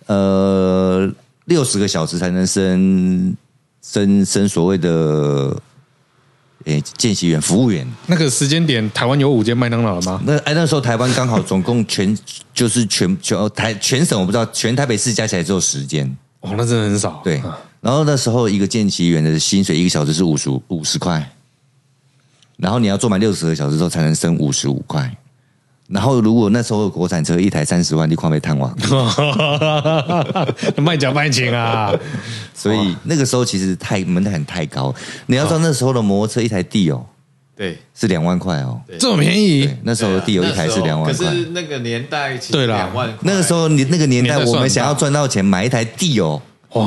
[0.07, 1.11] 呃
[1.47, 3.37] 六十个小时才能升
[3.83, 5.57] 升升所谓的
[6.65, 7.87] 诶见习员、服务员。
[8.07, 10.21] 那个时间点，台湾有五间麦当劳了吗？
[10.25, 12.17] 那哎那时候台湾刚好总共全
[12.53, 16.07] 就是全全哦台全省我不知道，全台北市加起来只有十间。
[16.41, 21.31] 哦，那真的很少，对啊，然后那时候一个见习员的薪水一个小时是五十五十块，
[22.57, 25.15] 然后你要做满六十个小时之后才能升五十五块。
[25.91, 28.75] 然后如果那时候的国产车一台三十万，你快被探网，
[30.77, 31.93] 卖假卖情啊，
[32.55, 34.95] 所以那个时候其实太门槛太高。
[35.27, 37.05] 你要知道那时候的摩托车一台地哦
[37.57, 37.77] 对。
[37.95, 41.13] 是两万块哦，这么便宜，，那时候的地有一台是两万块。
[41.13, 42.77] 可是那个年代其实对啦。
[42.77, 46.41] 两万块，那个时候你那个年代，我们想要赚到钱买一台地哦，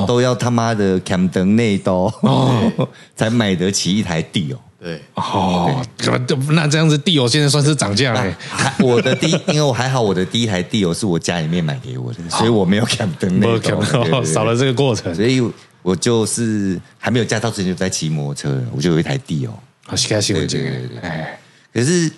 [0.07, 2.71] 都要他妈的 Camden 内刀哦。
[3.15, 4.57] 才买得起一台地哦。
[4.83, 5.81] 对哦，
[6.27, 8.35] 怎么那这样子地油现在算是涨价了？
[8.49, 15.41] 还我的第一， 因为我还好，我的第一台地油是我家里面买给我的，所以我没有 cam 灯内没兜可能少了，这个过程所以
[15.81, 19.57] 我就是还没有驾照之前就在骑摩托车，我就有一台地油。
[19.85, 21.39] 啊，现在新闻这个对对对，哎，
[21.73, 22.11] 可是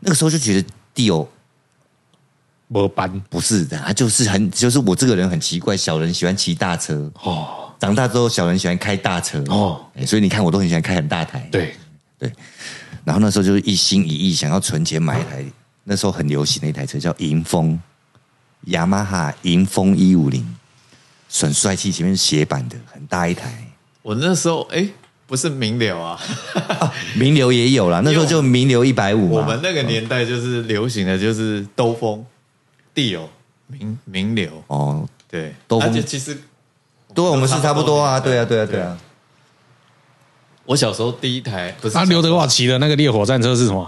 [0.00, 1.26] 那个时候就觉得地油
[2.68, 11.46] 没班不是的，他就是很就是我这个人很奇怪，小人喜欢骑大车，哦，长大之后小人喜欢开大车哦哦，所以你看我都很喜欢开很大台。
[11.50, 11.74] 对，
[12.22, 12.32] 对，
[13.04, 15.44] 然后那时候就是一心一意想要存钱买一台，
[15.82, 17.80] 那时候很流行的一台车叫迎风，
[18.66, 20.56] 雅马哈迎风一五零，
[21.32, 23.66] 很帅气，前面是斜板的，很大一台。
[24.02, 24.86] 我那时候哎，
[25.26, 26.16] 不是名流啊，
[27.18, 29.40] 名流也有啦， 那时候就名流一百五嘛。
[29.40, 32.24] 我们那个年代就是流行的就是兜风、
[32.94, 33.28] 地友、
[33.66, 36.40] 名名流，哦，对，兜风而且其实
[37.12, 38.96] 对，我们是差不多啊，对啊，对啊，对对啊。
[40.72, 43.86] 我小时候第一台不是啊，刘德华骑的那个烈火战车是什么？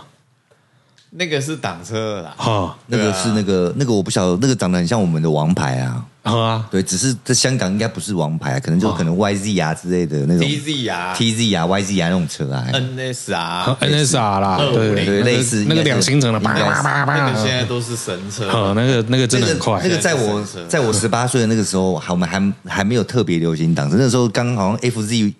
[1.16, 6.04] 那个是挡车啦，哈那个是那个那个我不晓得，那个长得很像我们的王牌啊。
[6.24, 10.46] 好啊，对，只是在香港应该不是王牌，可能就可能 YZ 啊之类的那种。
[10.46, 12.66] TZ 啊 TZ 啊 YZ 啊那种车啊。
[12.72, 17.16] ，NS 啊、NS 啊啦，250对对那个类似那个两行程的，叭叭叭叭。
[17.16, 19.80] 那个现，在都是神车，呃，那个那个真的很快。
[19.82, 25.32] 那，个在我在我十八岁的那个时候，还我们还还没有特别流行挡车，那时候刚好像 FZ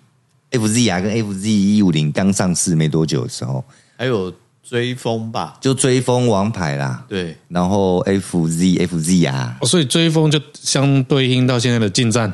[0.51, 3.63] FZ 啊跟 FZ 一五零刚上市没多久的时候，
[3.97, 12.31] 还有追风吧，就追风王牌啦，对，然后 FZ FZ 啊，哦所以追风就相对应到现在的进站。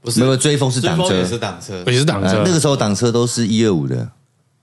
[0.00, 1.14] 不是没有追风是挡车。
[1.14, 4.08] 也，是挡车，也是挡车，呃那个时候挡车都是一二五的，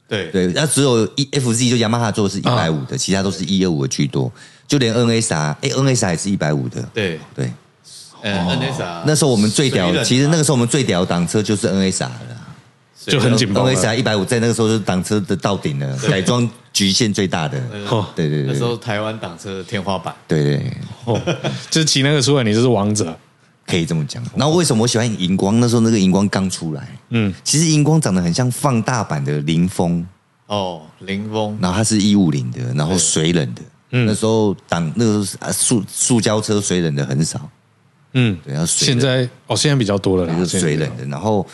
[0.06, 0.28] 对。
[0.32, 4.30] 对，那只有一 FZ 就雅马哈做的是一百啊五的，其他都是一二五的居多，
[4.68, 7.54] 就连 NSR 哎 NSR 也是一百五的，对，对，
[8.22, 12.10] 呃，NSR 那时候我们最屌其实那个时候我们最屌的挡车就是 NSR 了。
[12.12, 12.39] 水冷
[13.10, 17.58] 就很紧绷了 NSR 一百五在那个时候是挡车的到顶了，改装局限最大的。
[17.90, 18.06] 哦。
[18.16, 18.54] 对对对。
[18.54, 20.74] 那时候台湾挡车的天花板，对对，
[21.06, 21.20] 哦，
[21.70, 23.18] 就是骑那个出来，你就是王者，
[23.66, 24.24] 可以这么讲。
[24.36, 25.60] 然后为什么我喜欢荧光？
[25.60, 30.06] 那时候那个荧光刚出来，嗯，其实荧光长得很像放大版的凌风，
[30.48, 33.62] 哦，凌风，然后它是一五零的，然后水冷的。
[33.92, 34.06] 嗯。
[34.06, 37.50] 那时候挡那个啊塑塑胶车水冷的很少，
[38.14, 41.06] 嗯，对，要水现在哦，现在比较多了啦，就是水冷的。
[41.06, 41.46] 然后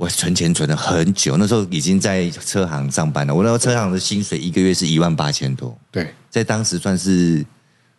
[0.00, 3.34] 我存钱存了很久，那时候已经在车行上班了。
[3.34, 7.44] 我那时候车行的薪水一个月是一万八千多，对，在当时算是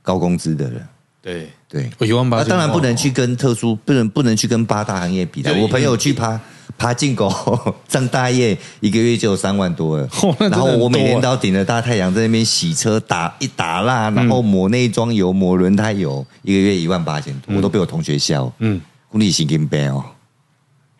[0.01, 0.81] 高工资的了。
[1.21, 5.53] 对，对，我一万八当然不能去跟特殊，不能不能去跟八大行业比的。
[5.53, 6.41] 我朋友去爬
[6.75, 7.31] 爬进狗
[7.87, 10.09] 上大业，一个月就有三万多了。
[10.49, 18.51] 然后我每天都要顶着大太阳在那边洗车，打一打蜡，然后抹内装油、抹轮胎油，一个月一万八千多，我都被我同学笑。
[18.57, 20.03] 嗯，工地行跟背哦，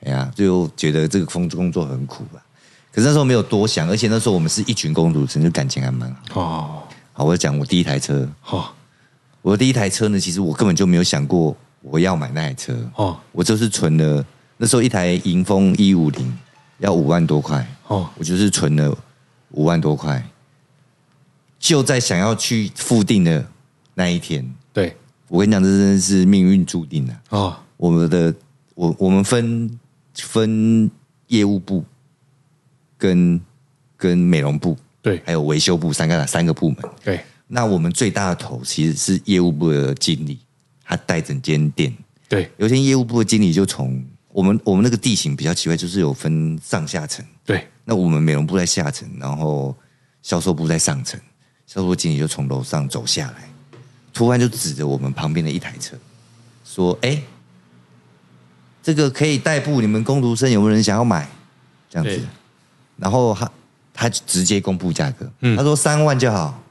[0.03, 2.43] 哎呀，就觉得这个工工作很苦吧。
[2.91, 6.41] 可是那时候没有多想，而且那时候我们是一群工读生，就感情还蛮好。
[6.41, 6.83] 哦，
[7.13, 8.75] 好，我讲我第一台车，好
[9.41, 13.17] 我的第一台车呢，其实我根本就没有想过我要买那台车，哦。
[13.31, 14.25] 我就是存了
[14.57, 16.37] 那时候一台迎风一五零
[16.79, 18.97] 要五万多块，哦，我就是存了
[19.51, 20.23] 五万多块，
[21.59, 23.45] 就在想要去付定的
[23.93, 24.95] 那一天，对，
[25.27, 28.33] 我跟你讲，这真的是命运注定的、哦，我们的
[28.75, 29.79] 我我们分
[30.15, 30.89] 分
[31.27, 31.83] 业务部
[32.97, 33.39] 跟
[33.97, 36.77] 跟美容部对还有维修部三个三个部门。
[37.03, 40.39] 对那我们最大的头其实是业务部的经理，
[40.83, 41.93] 他带整间店。
[42.29, 47.25] 对有些业务部的经理就从我们我们那个地形比较奇怪，就是有分上下层。
[47.43, 49.75] 对，那我们美容部在下层，然后
[50.21, 51.19] 销售部在上层。
[51.67, 53.49] 销售部经理就从楼上走下来，
[54.13, 55.97] 突然就指着我们旁边的一台车，
[56.65, 57.21] 说：“哎，
[58.81, 61.27] 这个可以代步，你们工读生有没有人想要买？”
[61.89, 62.21] 这样子。
[62.97, 63.51] 然后他
[63.93, 65.57] 他就直接公布价格，嗯。
[65.57, 66.61] 他说三万就好，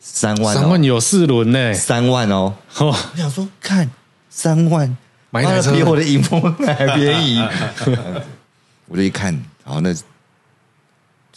[0.00, 2.52] 三万、哦，三万有四轮呢，三万哦。
[2.78, 3.88] 哦，我想说，看
[4.28, 4.96] 三万，
[5.30, 5.72] 买一台车。
[5.72, 7.40] 比我的影风还便宜。
[8.88, 9.32] 我就一看，
[9.64, 9.94] 然后那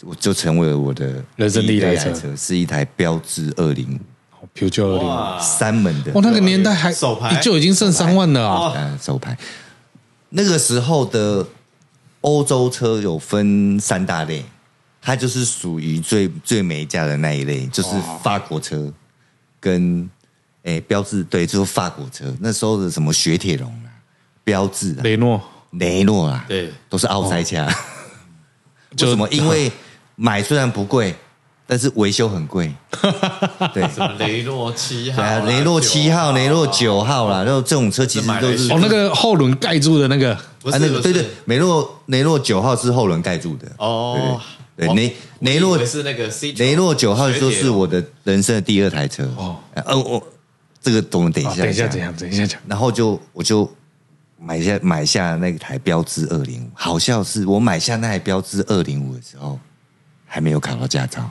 [0.02, 2.12] 我就成为了我的人生第一台车。
[2.12, 4.46] 车，是一台标致二零五。
[4.52, 6.12] 啤酒二零，五，三门的。
[6.12, 7.34] 哦，那个年代还手牌。
[7.40, 9.36] 就已经剩三万了啊，手牌。
[10.30, 11.46] 那个时候的
[12.22, 14.44] 欧洲车有分三大类，
[15.00, 17.90] 它就是属于最最美价的那一类，就是
[18.22, 18.92] 法国车
[19.58, 20.08] 跟
[20.62, 22.24] 诶标志对，就是法国车。
[22.40, 23.88] 那时候的什么雪铁龙啊、
[24.44, 27.66] 标志啊、雷诺雷诺啊，对都是奥赛车。
[28.96, 29.28] 就 为什么？
[29.32, 29.70] 因为
[30.16, 31.14] 买虽然不贵，
[31.70, 32.74] 但是维修很贵。
[33.72, 43.68] 对，什么雷诺七号对啊，雷诺七号、雷诺九号啦，哦然后这种车其实都是哦，那个后轮盖住的那个，啊，不是那个对对，雷诺雷诺九号是后轮盖住的。
[43.78, 44.40] 哦，
[44.76, 49.22] 对对，雷雷诺是那个 C 雷诺九号就是我的人生的第二台车。
[49.36, 50.20] 哦哦，呃，我
[50.82, 52.12] 这个我们等一下哦等一下，等一下？
[52.18, 53.70] 等一下讲，然后就我就
[54.40, 56.70] 买下买下那台标致二零五。
[56.74, 59.56] 好像是我买下那台标致二零五的时候，
[60.26, 61.30] 还没有考到驾照。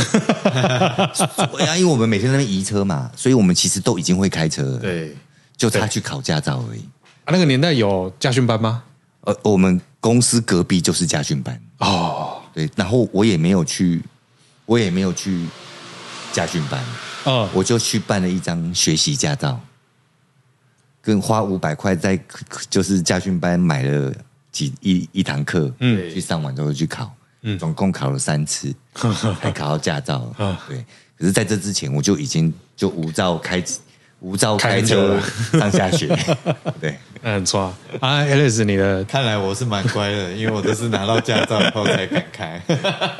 [1.76, 5.16] 因为我们每天在那边移车嘛，所以我们其实都已经会开车了，对，
[5.56, 6.80] 就差去考驾照而已。
[7.24, 8.82] 啊，那个年代有驾训班吗？
[9.22, 14.02] 呃，我们公司隔壁就是驾训班，哦，对，然后我也没有去，
[14.64, 15.46] 我也没有去
[16.32, 16.82] 驾训班，
[17.26, 19.60] 嗯，我就去办了一张学习驾照，
[21.02, 22.18] 跟花五百块在
[22.70, 24.10] 就是驾训班买了
[24.50, 26.10] 几一一堂课，嗯。
[26.10, 28.74] 去上完之后去考，嗯总共考了三次，
[29.40, 30.34] 才考到驾照。
[30.68, 30.84] 对，
[31.18, 33.62] 可是在这之前我就已经就无照开
[34.20, 35.18] 无照开开车
[35.52, 36.14] 上下学，
[36.78, 42.62] 对，那很错啊，Alice，你的看来我是蛮乖的，因为我都是拿到驾照以后才敢开。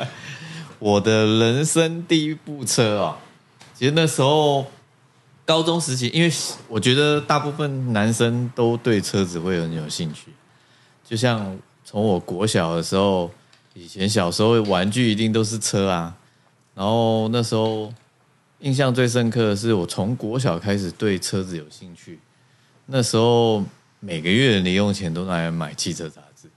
[0.77, 3.17] 我的人生第一部车哦，
[3.75, 4.65] 其实那时候
[5.43, 6.31] 高中时期，因为
[6.67, 10.31] 我觉得大部分男生都对车子会很有兴趣，
[11.07, 13.31] 就像从我国小的时候，
[13.73, 16.15] 以前小时候玩具一定都是车啊，
[16.75, 17.93] 然后那时候
[18.59, 22.19] 印象最深刻的是，我从国小开始对车子有兴趣，
[22.85, 23.63] 那时候
[23.99, 26.49] 每个月的零用钱都拿来买汽车杂志，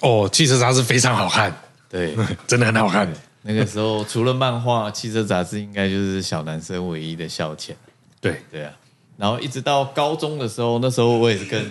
[0.00, 1.54] 哦，汽车杂志非常好看，
[1.88, 2.16] 对。
[2.46, 3.12] 真的很好看。
[3.44, 7.72] 那个时候除了漫画，汽车杂志应该就是小男生唯一的消遣。
[8.20, 8.72] 对，对啊，
[9.16, 11.70] 然后一直到高中的时候，那时候我也是跟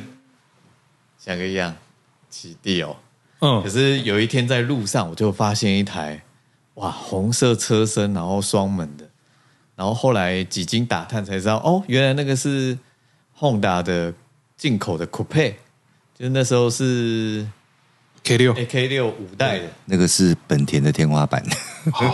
[1.17, 1.73] 翔哥一样
[2.29, 2.95] 起地哦。
[3.41, 6.21] 可嗯，是有一天在路上，我就发现一台
[6.75, 9.09] 哇红色车身，然后双门的，
[9.75, 12.77] 然后后来几经打探才知道，哦，原来那个是
[13.39, 14.13] Honda 的
[14.55, 15.55] 进口的 Coupe，
[16.15, 17.47] 就是那时候是
[18.23, 19.65] K 六 AK 六五代的。
[19.85, 22.07] 那个是本田的天花板，对，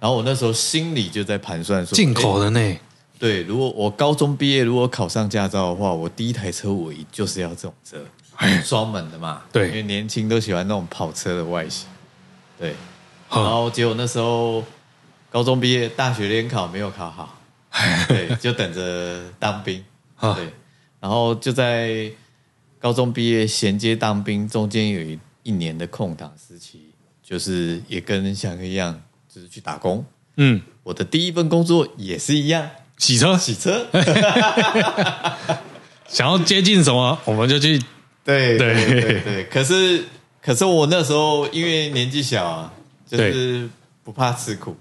[0.00, 2.76] 然后我那时候心里就在盘算说，进口的呢，
[3.16, 8.04] 对，如果我高中毕业，如果考上驾照的话，我第一台车我一就是要这种车，
[8.64, 9.42] 双门的嘛。
[9.52, 11.86] 对因为年轻都喜欢那种跑车的外形。
[12.58, 12.74] 对，
[13.30, 14.64] 然后结果那时候
[15.28, 17.36] 高中毕业，大学联考没有考好，
[18.06, 19.84] 对，就等着当兵。
[20.16, 20.48] 啊对，
[21.00, 22.08] 然后就在
[22.78, 26.82] 高中毕业衔接当兵，中间有一一年的空档时期，
[27.22, 30.04] 就是也跟翔哥一样，就是去打工。
[30.36, 33.88] 嗯，我的第一份工作也是一样，洗车，洗车。
[36.06, 37.82] 想要接近什么，我们就去。
[38.24, 38.74] 对对。
[38.74, 40.04] 对对对，可是
[40.42, 42.72] 可是我那时候因为年纪小啊，
[43.06, 43.68] 就是
[44.02, 44.76] 不怕吃苦，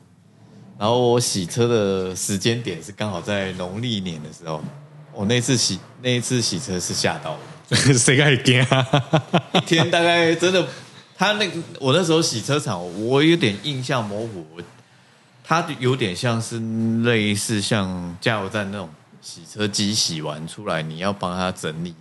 [0.79, 4.63] 然后我洗车的时间点是刚好在农历年的时候，
[5.13, 7.37] 我那次洗那一次洗车是吓到
[7.69, 8.87] 我， 谁敢惊啊？
[9.53, 10.67] 一天大概真的，
[11.17, 14.61] 他那个我那时候洗车场，我有点印象模糊，我
[15.45, 16.59] 它有点像是
[17.03, 18.89] 类似像加油站那种
[19.21, 21.93] 洗车机洗完出来，你要帮他整理？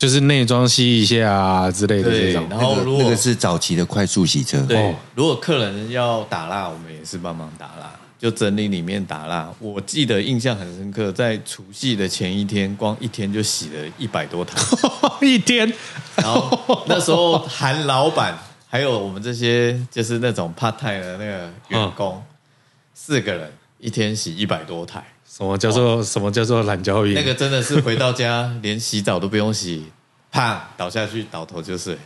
[0.00, 2.46] 就是内装吸一下啊之类的这对，种。
[2.48, 4.94] 然后如果那个是早期的快速洗车，对，哦。
[5.14, 9.52] 如果客人要打蜡，我们也是帮忙打蜡，就整理里面打蜡。
[9.58, 14.58] 我记得印象很深刻，在除夕的前一天，光一天就洗了一百多台，
[15.20, 15.70] 一天，
[16.16, 22.22] 然后那时候韩老板还有我们这些就是那种 part time 的那个员工，
[22.94, 27.14] 四个人一天洗一百多台，什么叫做什么叫做懒觉瘾？
[27.14, 29.86] 那个真的是回到家连洗澡都不用洗，
[30.32, 31.96] 啪倒下去倒头就睡。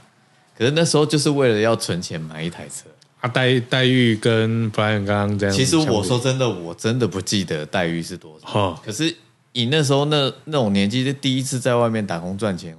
[0.56, 2.84] 可是那时候就是为了要存钱买一台车。
[3.20, 5.56] 啊，待待遇跟 Brian 刚刚这样。
[5.56, 8.46] 其实我说，真的，我真的不记得待遇是多少。
[8.46, 9.16] 哈，可是
[9.52, 12.76] 以那时候那那种年纪，是第一次在外面打工赚钱，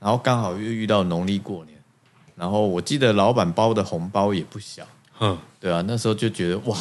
[0.00, 1.78] 然后刚好又遇到农历过年，
[2.34, 6.74] 然后我记得老板包的红包也不小，哼，对啊，那时候就觉得哇，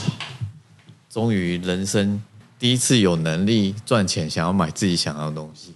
[1.09, 2.23] 终于人生
[2.63, 5.73] 第一次有能力赚钱，想要买自己想要的东西。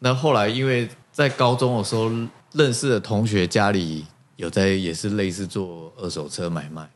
[0.00, 2.12] 那后来因为在高中的时候
[2.52, 4.04] 认识的同学家里
[4.36, 6.86] 有在也是类似做二手车买卖，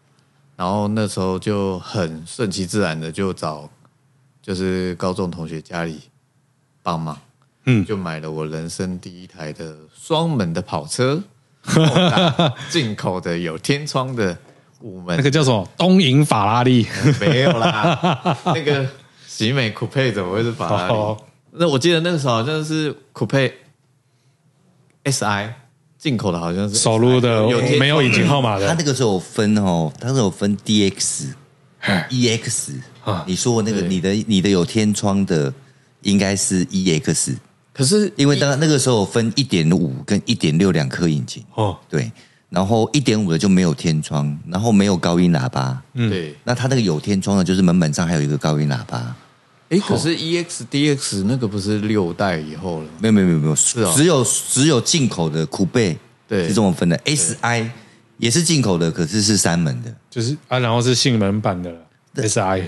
[0.56, 3.66] 然后那时候就很顺其自然的就找
[4.42, 5.98] 就是高中同学家里
[6.82, 7.18] 帮忙，
[7.64, 11.18] 嗯就买了我人生第一台的双门的跑车
[12.68, 14.36] 进口的有天窗的
[14.82, 16.86] 五门那个叫什么东瀛法拉利？
[17.18, 18.86] 没有啦，那个
[19.40, 20.92] 喜美 Coupe 怎么会是法拉利？
[20.92, 21.16] 哦。
[21.52, 23.50] 那我记得那个时候好像是 Coupe
[25.04, 25.48] SI
[25.96, 28.68] 进口的，好像是 SI 手撸的有没有引擎号码的。
[28.68, 31.32] 它那个时候有分哦，它是有分 DX、
[31.78, 31.94] 嘿。
[32.10, 33.24] EX 啊。
[33.26, 35.50] 你说那个你的你的有天窗的
[36.02, 37.36] 应该是 EX，
[37.72, 42.12] 可是因为当那个时候分一点五跟一点六两颗引擎，哦，对，
[42.50, 45.82] 然后一点五的就没有天窗，然后没有高音喇叭。
[45.94, 46.10] 嗯。
[46.10, 49.16] 对，那它那个有天窗的，就是门板上还有一个高音喇叭。
[49.70, 52.90] 哎，可是 EX DX 那个不是六代以后了吗？
[53.00, 55.96] 没有没有没有没有，哦只有只有进口的酷贝
[56.28, 56.48] 对。
[56.48, 57.66] 是这么分的，SI
[58.18, 59.94] 也是进口的，可是是三门的。
[60.10, 61.72] 就是啊，然后是性能版的
[62.16, 62.64] SI，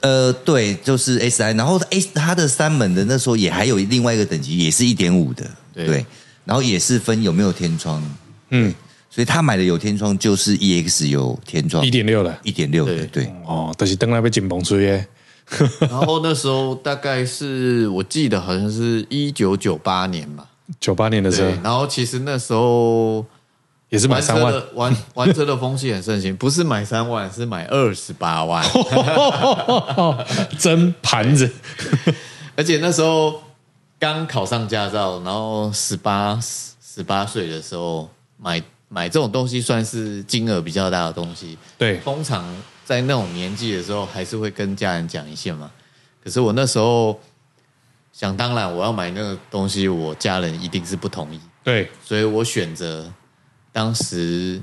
[0.00, 6.04] 呃，对，就是 SI，然后 S 它的三门的那时候也还有另外一个等级，也是一点五的，对。
[6.44, 8.02] 然后也是分有没有天窗，
[8.50, 8.74] 嗯，
[9.08, 12.36] 所以他买的有天窗就是 EX 有天窗，一点六的。
[12.42, 13.06] 一点六的，对。
[13.06, 15.08] 对，哦，都是灯那边紧绷吹耶。
[15.80, 20.46] 然后那时候大概是我记得好像是一九九八年吧，
[20.80, 23.24] 九八年的车对，然后其实那时候
[23.88, 28.64] 也是买三万，的玩 玩车的风气很盛行，不是买三万，是买二十八万。
[30.58, 31.50] 真盘子。
[32.56, 33.42] 而且那时候
[33.98, 41.56] 刚考上驾照，然后十八十八岁的时候买买这种东西，算是金额比较大的东西。
[41.78, 42.44] 对，通常
[42.84, 45.70] 在那种年纪的时候，还是会跟家人讲一些嘛。
[46.22, 47.20] 可是我那时候
[48.12, 53.12] 想当然，我要买那个东西，我家人一定是不同意，对，所以我选择
[53.72, 54.62] 当时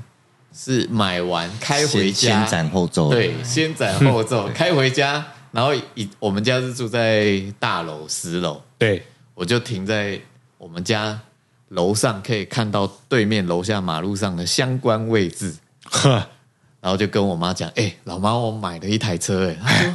[0.54, 9.04] 是买完开回家，先斩后奏，对，先斩后奏， 开回家，然后以我们家是住在大楼十楼，对，
[9.34, 10.18] 我就停在
[10.56, 11.20] 我们家
[11.68, 16.26] 楼上，可以看到对面楼下马路上的相关位置，呵，
[16.80, 19.94] 然后就跟我妈讲：“哎、老妈，我买了一台车。”哎， 她说：“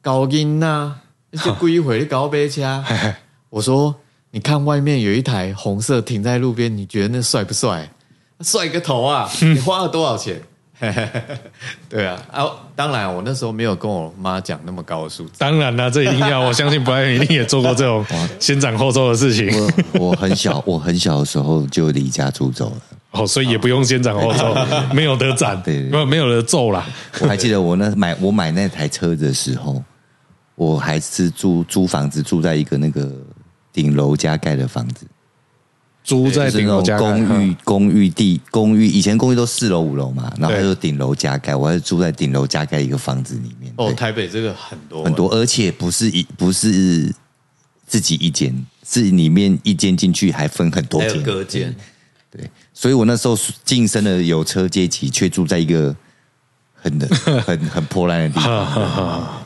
[0.00, 0.94] 高音呐，
[1.32, 2.82] 这归回高杯车。
[3.50, 3.94] ”我说
[4.32, 7.90] ：“你看外面有一台红色停在路边，你觉得那帅不帅？
[8.40, 9.30] 帅个头啊！
[9.40, 10.42] 你花了多少钱？”
[11.88, 15.32] 对啊，啊，当然，我那时候没有跟我妈讲那么高的数字。
[15.38, 18.04] 当然啦，这一定要，我相信 Brian 一定也做过这种
[18.38, 19.48] 先斩后奏的事情。
[19.94, 22.76] 我我很小，我很小的时候就离家出走了。
[23.12, 24.54] 哦，所以也不用先斩后奏，
[24.92, 26.86] 没有得斩，对没有没有得奏啦。
[27.20, 29.82] 我还记得我那买 我买那台车的时候，
[30.54, 33.10] 我还是租租房子，住在一个那个
[33.72, 35.06] 顶楼加盖的房子，
[36.06, 37.02] 租在顶楼加盖。
[37.02, 47.12] 公寓 公寓地公寓，以前公寓都四楼五楼嘛，然后就顶楼加盖，我还是住在顶楼加盖一个房子里面，哦，台北这个很多很多，而且不是一不是
[47.88, 48.54] 自己一间，
[48.88, 51.74] 是里面一间进去还分很多间，隔间，
[52.30, 55.94] 对，所以我那时候晋升了有车阶级，却住在一个
[56.72, 57.00] 很
[57.44, 59.44] 很很破烂的地方，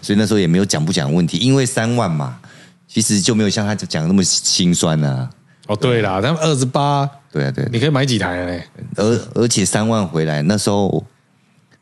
[0.00, 2.40] 所以那时候也没有讲不讲的问题，因为三万嘛，
[2.88, 5.28] 其实就没有像他讲的那么心酸啊。
[5.68, 8.64] 哦，对啦，他们二十八，对啊，对啊你可以买几台嘞？
[8.96, 11.04] 而而且三万回来，那时候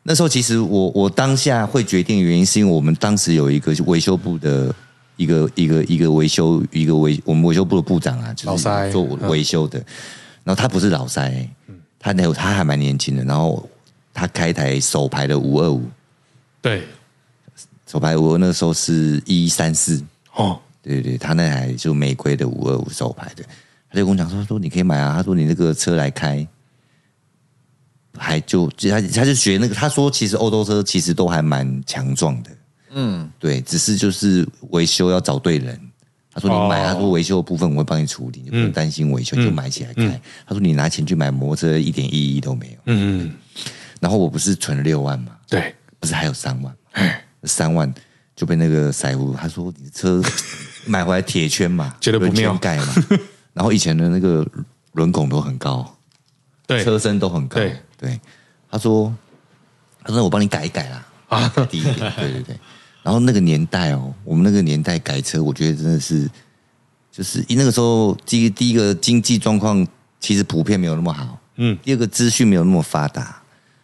[0.03, 4.75] 那时候其实我我当下会决定的原因，是因为我们当时有一个维修部的
[5.15, 9.79] 一个一个一个维修一个维我们维修部的部长啊，就是做维修的，
[10.43, 11.49] 然后他不是老塞，
[11.97, 13.67] 他那他还蛮年轻的，然后
[14.13, 15.81] 他开台手排的五二五，
[16.61, 16.83] 对，
[17.85, 20.03] 手排五那时候是一三四，
[20.35, 23.43] 哦，对对对，他那台就玫瑰的五二五手排的，
[23.89, 26.45] 他就跟我讲说说你可以买啊，他说你那个车来开，
[28.17, 32.51] 还就就他他就学那个，他说其实欧洲车其实都还蛮强壮的，
[32.91, 35.79] 嗯，对，只是就是维修要找对人。
[36.33, 36.93] 他说你买，哦。
[36.93, 40.21] 他说维修的部分我会帮你处理，你不用担心维修，就买起来开。
[40.45, 42.79] 他说你拿钱去买摩托车一点意义都没有。
[42.85, 43.33] 嗯嗯，
[43.99, 46.75] 然后我不是存了六万嘛，对，不是还有三万，
[47.45, 47.91] 三万
[48.35, 50.21] 就被那个赛夫他说你的车
[50.85, 52.53] 买回来铁圈嘛，觉得不妙。
[52.57, 52.93] 盖嘛，
[53.57, 54.47] 然后以前的那个
[54.91, 55.97] 轮拱都很高，
[56.67, 57.75] 对，车身都很高，对。
[57.97, 58.21] 对，
[58.69, 59.11] 他说
[60.03, 62.55] 他说我帮你改一改啦，啊，低一点，对对对。
[63.01, 66.29] 然后那个年代哦，我们那个年代改车，我觉得真的是，
[67.11, 69.85] 就是因那个时候，第一第一个经济状况
[70.19, 73.41] 其实普遍没有那么好，嗯，第二个资讯没有那么发达，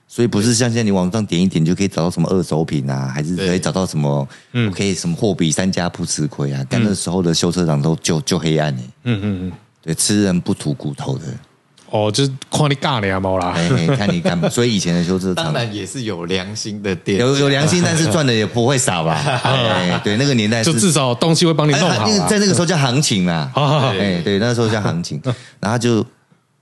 [0.08, 4.72] 所以不是像现在你网上点一点就可以找到什么二手品啊，还是可以找到什么，嗯。
[4.72, 6.64] 可以什么货比三家不吃亏啊。
[6.70, 9.52] 但那时候的修车厂都就就黑暗哎、嗯嗯嗯，
[9.84, 11.26] 对，吃人不吐骨头的，
[11.90, 14.48] 哦，就是看你尬俩毛啦，哎、哎 看你干嘛？
[14.50, 19.14] 所以以前的修车厂当然也是有良心的店，有有良心，但是赚的也不会少吧？
[19.44, 23.52] 哎，对，那个年代就是至少东西会帮你哎弄好在那个时候叫行情啦。
[23.54, 25.22] 好好好，哎，对，那时候叫行情。
[25.60, 26.06] 然后他就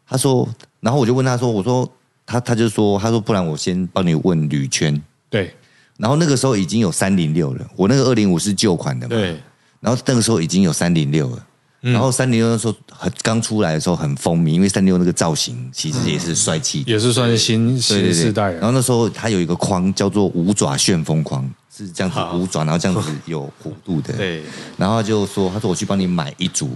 [0.10, 0.48] 他说，
[0.80, 1.88] 然后我就问他说，我说
[2.26, 5.00] 他他就说，他说不然我先帮你问铝圈。
[5.30, 5.54] 对，
[5.98, 9.16] 然后那个时候已经有三零六了，我那个二零五是旧款的嘛。
[9.16, 9.38] 对，
[9.80, 11.46] 然后那个时候已经有三零六了。
[11.82, 18.52] 然后三零六那时候很刚出来的时候很风靡，因为三零六那个造型其实也是帅气的，也是算是新对对对新时代。
[18.54, 21.44] 然后那时候它有一个框叫做五爪旋风框，
[21.76, 24.14] 是这样子五爪，然后这样子有弧度的。
[24.14, 24.44] 对，
[24.78, 26.70] 然后他就说，他说我去帮你买一组。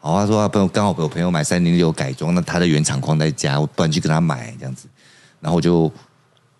[0.00, 4.88] 好，他说他朋友刚好我朋友买三零六改装，那他的原厂框在家，我不然去跟他买这样子。
[5.38, 5.92] 然后我就，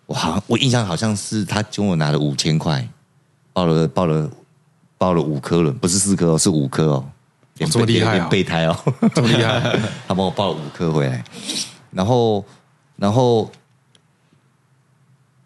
[0.05, 2.87] 我好像我印象好像是他跟我拿了五千块，
[3.51, 4.29] 报了报了
[4.97, 7.09] 报了五颗轮，不是四颗哦，是五颗哦，
[7.57, 8.77] 连这么厉害备胎哦，
[9.13, 9.59] 这么厉害，
[10.07, 11.23] 他帮我抱了五颗回来，
[11.91, 12.45] 然后
[12.95, 13.51] 然后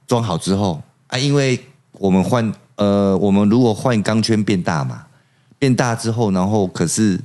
[0.08, 1.60] 装好之后啊，因为
[1.94, 5.06] 我们换呃，我们如果换钢圈变大嘛，
[5.60, 7.20] 变大之后，然后可是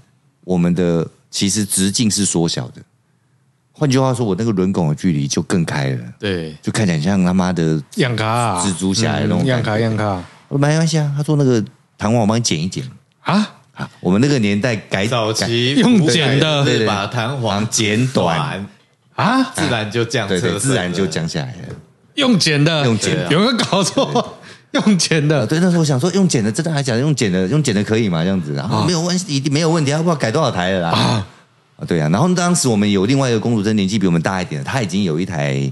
[0.45, 2.83] 我们的其实直径是缩小的，
[3.73, 11.61] 换句话说，我那个轮拱的距离就更开了，对，就看起来像他妈的样卡啊，蜘蛛侠的那种嗯样卡样卡我说没关系啊，他说那个
[11.99, 12.89] 弹簧我帮你剪一剪。
[13.23, 18.67] 啊，啊，我们那个年代改早期用剪的对把弹簧剪短，
[19.15, 21.29] 啊，自然就降对对，车自然就降。
[21.29, 21.77] 下来了。
[22.15, 24.39] 用剪的，用剪的有没有搞错？
[24.73, 27.01] 用剪呃，的，对，那时候我想说用剪的，真的还假的？
[27.01, 28.23] 用剪的，用剪的可以吗？
[28.23, 30.91] 这样子，然后没有问题，一定没有问题，他不知道改多少台了啦。
[30.91, 31.27] 啊，
[31.87, 32.09] 对啊。
[32.09, 35.71] 然后当时我们有另外一个公主，真年纪比我们大一点的，她已经有一台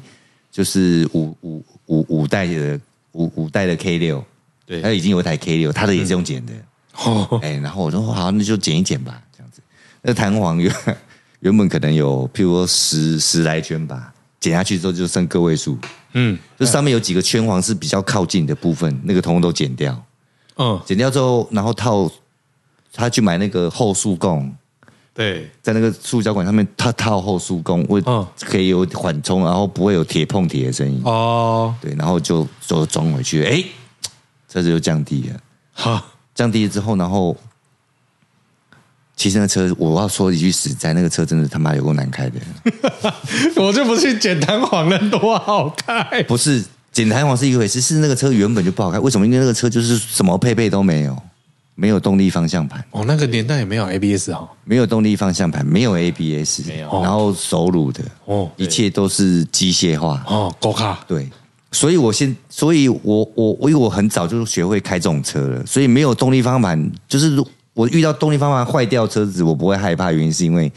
[0.53, 2.79] 就是五五五五代的
[3.13, 4.25] 五五代的 K 六，
[4.67, 6.53] 对他已经有一台 K 六，他的也是用剪的，
[6.97, 9.61] 哦，哎、然后我说好，那就剪一剪吧，这样子。
[10.03, 10.75] 那个弹簧原
[11.41, 15.77] 原本可能有，譬如说十十来圈吧，剪下去之后就剩个位数，
[16.13, 16.39] 嗯。
[16.59, 20.03] 就上面有几个圈簧是比较靠近的部分，那个通通都剪掉。
[20.57, 22.11] 嗯，剪掉之后，然后套
[22.93, 24.55] 他去买那个后束供，
[25.13, 25.51] 对。
[25.61, 28.25] 在那个塑胶管上面他套后束供，为嗯。
[28.41, 31.03] 可以有缓冲，然后不会有铁碰铁的声音。
[31.05, 33.65] 哦，对，然后就就装回去，哎，
[34.49, 35.41] 车子就降低了。
[35.73, 37.37] 好，降低了之后，然后
[39.17, 42.41] 其实那车，我要说一句实在，那个车真的他妈有够难开的。
[43.57, 46.23] 我就不信剪弹簧能多好开。
[46.25, 48.99] 不是剪弹簧是一回事，是那个车原本就不好开。
[48.99, 49.27] 为什么？
[49.27, 51.17] 因为那个车就是什么配备都没有，
[51.77, 54.49] 没有动力方向盘，哦，那个年代也没有 ABS 哈。
[54.65, 60.25] 没有动力方向盘，没有 ABS，没有然后手卤的，哦一切都是机械化。
[60.27, 61.05] 哦，高卡。
[61.07, 61.29] 对，
[61.75, 70.73] 所以我现，所以我我我因为我很早就学会开这种车了，所以没有动力方向盘，就是如我遇到动力方向盘坏掉车子，我不会害怕，原因是因为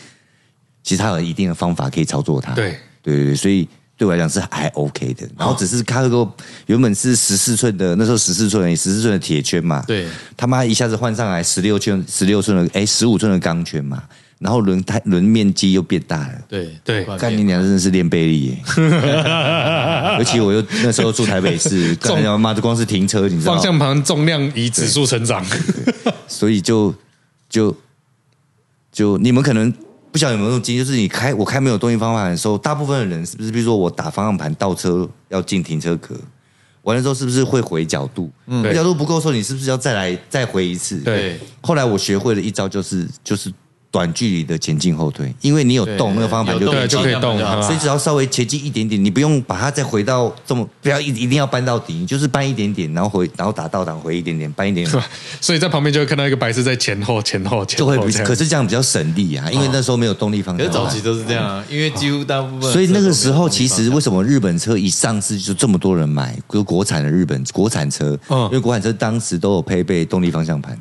[0.83, 2.53] 其实它有一定的方法可以操作它。
[2.53, 2.75] 对。
[3.03, 5.25] 对对对，所以对我来讲是还 OK 的。
[5.37, 6.29] 然后只是卡哥
[6.65, 10.07] 原本是十四寸的，那时候十四寸十四寸的铁圈嘛，对。
[10.35, 14.03] 他妈一下子换上来十六寸、十六寸的，哎，十五寸的钢圈嘛，
[14.39, 16.33] 然后轮胎轮面积又变大了。
[16.47, 18.57] 对对干你变娘真的是练背力耶！
[20.17, 25.45] 尤其我又那时候住台北市， 干他妈的光是停车，你知道方，向盘重量以指数成长。
[26.27, 26.93] 所以就
[27.49, 27.75] 就
[28.91, 29.73] 就你们可能
[30.11, 36.15] 不晓得有没有这种经验，就是你开我开没有动力方向盘的时候，大部分的人是不是，比如说我打方向盘倒车要进停车格，
[36.83, 38.31] 完了之后是不是会回角度？
[38.47, 40.97] 嗯角度不够的时候，你是不是要再来再回一次？
[40.99, 43.51] 对后来我学会了一招，就是就是
[43.89, 55.03] 短距离的前进后退，因为你有动那个方向盘就可以动对就可以动方向盘就好啊所以只要稍微前进一点点，你不用把它再回到这么，不要一一定要搬到底，你就是搬一点点，然后回，然后打倒档回一点点，搬一点点，
[55.41, 57.97] 所以在旁边就会看到一个白痴在前后前后前就会。
[57.97, 60.73] 可是这样比较省力啊，因为那时候没有动力方向盘。
[60.73, 70.77] 可是早期都是这样啊，因为几乎大部分，所以那个时候，其实为什么日本车一上市就这么多人买，就国产的日本国产车，嗯因为国产车当时都有配备动力方向盘。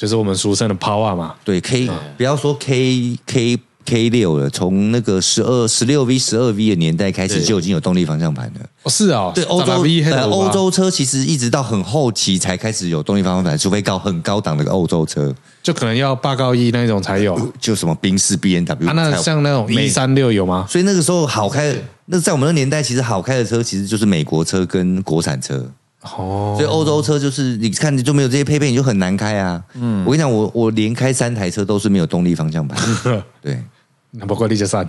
[0.00, 1.34] 就是我们俗称的 Power 嘛。
[1.44, 1.86] 对 K，、
[2.16, 8.60] 不要说 K K K 六了，从那个十二十六 V 十二 V 的年代开始就已经有动力方向盘了。
[8.84, 17.38] 哦，是哦，对，欧洲 V 呃欧洲车其实一直到很后期才开始有动力方向盘，除非高很高档的欧洲车，就可能要八高一那种才有。
[17.60, 20.66] 就什么宾士、B N W 啊，那像那种一三六有吗？
[20.66, 21.74] 所以那个时候好开，
[22.06, 25.70] 那在我们那年代，其实好开的车其实就是美国车跟国产车。
[26.02, 29.62] 哦所以欧洲车就是你看你就没有这些配备，你就很难开啊。
[29.74, 33.22] 嗯，我跟你讲，我我连开三台车都是没有动力方向盘。
[33.42, 33.62] 对，
[34.10, 34.88] 那包括力加三。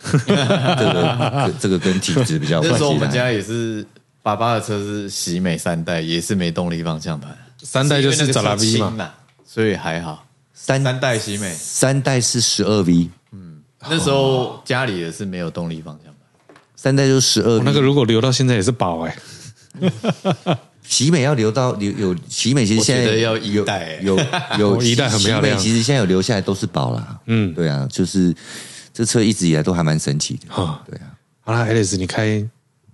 [0.00, 2.72] 这个这这个跟体质比较有关系啦。
[2.72, 3.84] 那时候我们家也是，
[4.22, 9.10] 爸爸的车是喜美三代，也是没动力方向盘，三代就是因为那个车 Zara V 嘛
[9.44, 10.24] 所以还好。
[10.54, 13.08] 三三代喜美三代是十二 V，
[13.88, 17.62] 那时候家里也是没有动力方向盘，三代就是十二 V。
[17.64, 19.16] 那个如果留到现在也是宝哎。
[20.82, 23.98] 喜美要留到留有喜美，其实现在要一代。
[24.02, 24.18] 有
[24.58, 25.58] 有 一代很漂亮。
[25.58, 27.20] 喜美其实现在有留下来都是宝啦。
[27.26, 27.52] 嗯。
[27.54, 28.34] 对啊，就是
[28.92, 30.54] 这车一直以来都还蛮神奇的。
[30.54, 32.42] 啊对啊，好啦，Alice，你开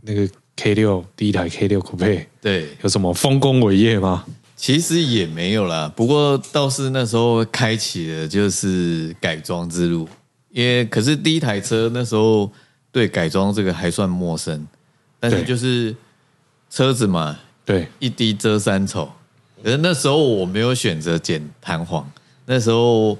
[0.02, 4.24] 那个 K 六第一台 K 六酷配对，有什么丰功伟业吗？
[4.56, 10.08] 其实也没有啦，不过倒是那时候开启了就是改装之路，
[10.50, 12.50] 因为可是第一台车那时候
[12.90, 14.66] 对改装这个还算陌生，
[15.20, 15.94] 但是就是
[16.74, 19.08] 车子嘛，对，一滴遮三丑。
[19.62, 22.04] 可是那时候我没有选择剪弹簧，
[22.46, 23.18] 那时候我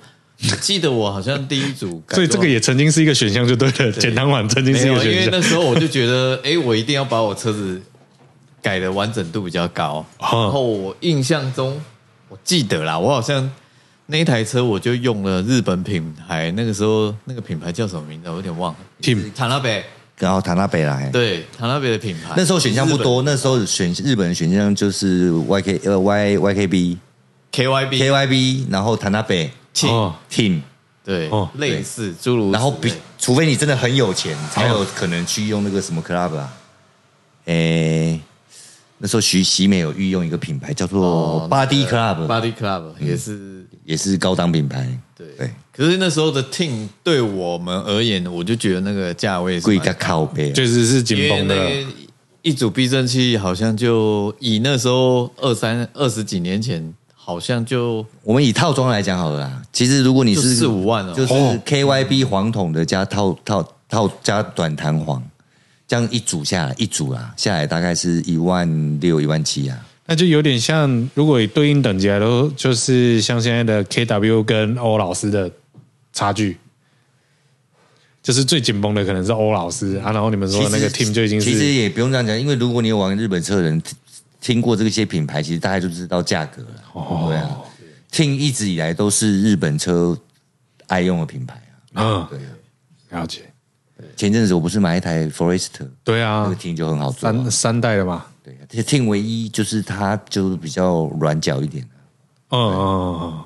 [0.60, 3.92] 记得我好像第一组 所以这个也曾经是一个选项，就对了。
[3.92, 5.12] 简单版曾经是一个选项。
[5.12, 7.80] 因为那时候我就觉得， 哎，我一定要把我车子
[8.60, 10.04] 改的完整度比较高。
[10.18, 11.80] 哦然后我印象中，
[12.28, 13.48] 我记得啦，我好像
[14.06, 18.28] 那一台车我就用了日本品牌，那个时候那个品牌叫什么名字？
[18.28, 18.78] 我有点忘了。
[19.00, 19.84] Team 坦纳北，
[20.18, 22.34] 然后塔纳北来，对，塔纳北的品牌。
[22.36, 26.96] 那时候选项不多，那时候选日本的选项就是 YK 呃 Y YKB
[27.52, 29.50] KYB KYB，然后塔纳北。
[29.74, 30.14] Team，哦。
[30.30, 30.60] Team，
[31.04, 36.52] 对哦，类似诸如，然后比除非你真的很有钱，才有可能去用那个什么 club 啊，
[37.46, 38.20] 诶。
[38.98, 44.86] 那时候徐喜美有御用一个品牌叫做哦 Body Club，、Body Club 也是也是高档品牌。
[45.16, 51.56] 对对，可是那时候的 Team 对我们而言，我就觉得那个价位贵个靠背啊，确实是紧绷的
[52.42, 59.62] 一组避震器好像就以那时候二三二十几年前，好像就我们以套装来讲好了啦。
[59.72, 65.22] 其实如果你是四五万哦就是哦 KYB 黄桶的加套套套加短弹簧，
[65.86, 69.78] 这样一组下来，一组啊下来大概是一万六、一万七啊。
[70.06, 75.50] 那就有点像，如果以对应等级来说，就是像现在的 KW 跟欧老师的
[76.12, 76.58] 差距，
[78.22, 83.96] 就是最紧绷的可能是欧老师啊，然后你们说的那个 team 就已经是其实也不用这样讲，因为如果你有玩日本车的人听
[84.40, 86.68] 听过这些品牌，其实大家就知道价格了。
[86.92, 87.58] 哦对啊
[88.12, 90.14] ，Team 一直以来都是日本车
[90.86, 91.54] 爱用的品牌
[91.94, 92.02] 啊。
[92.02, 93.40] 嗯，对，了解，
[94.16, 96.42] 前阵子我不是买一台 Forester，对啊。
[96.46, 101.82] 那个，Team 就很好做啊、三三代的嘛，对，这 Team 唯一就是它就是比较软脚一点，
[102.50, 103.44] 嗯嗯嗯嗯，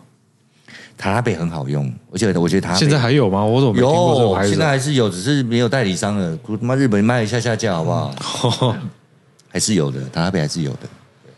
[0.97, 3.45] 塔拉贝很好用，而且我觉得塔拉贝现在还有吗？
[3.45, 4.67] 我怎么没听过这个有，现在？
[4.67, 6.37] 还是有，只是没有代理商了。
[6.45, 8.77] 他妈日本卖一下下架好不好？
[9.49, 10.81] 还是有的，塔拉贝还是有的。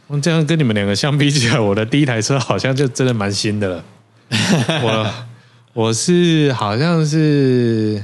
[0.08, 3.84] 嗯这样跟你们两个相比起来，我的第一台车好像就真的蛮新的了。
[4.82, 5.14] 我
[5.72, 8.02] 我是好像是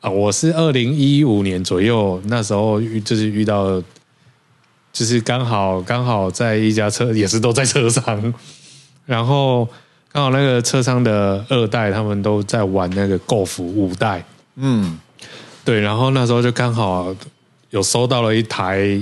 [0.00, 3.80] 啊，我是二零一五年左右，那时候遇就是遇到，
[4.98, 8.34] 就是刚好刚好在一家车也是都在车上，
[9.06, 9.64] 然后
[10.10, 14.24] 刚好那个车商的二代他们都在玩那个 Golf 五代，
[14.56, 14.98] 嗯，
[15.64, 17.14] 对，然后那时候就刚好
[17.70, 19.00] 有收到了一台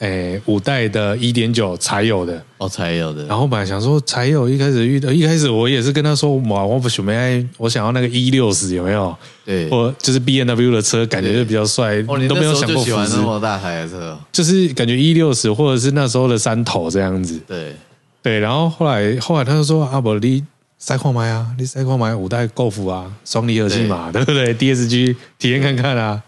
[0.00, 9.16] 诶五代的一点九柴油的，哦，才有的，然后本来想说才有一开始遇到，一开始我也是跟他说，我我不准备，我想要那个一六十有没有？
[9.44, 17.40] 对，我就是 B N W 的车，感觉就比较帅，哦，你都没有想过喜欢那斯，么大台的车，就是感觉一六十或者是那时候的三头这样子。
[17.46, 17.74] 对，
[18.22, 20.44] 对，然后后来后来他就说啊，不，你
[20.78, 26.22] 塞矿买啊，你塞矿买五代 Golf 啊，双离合器嘛，对不对？D S G 体验看看啊。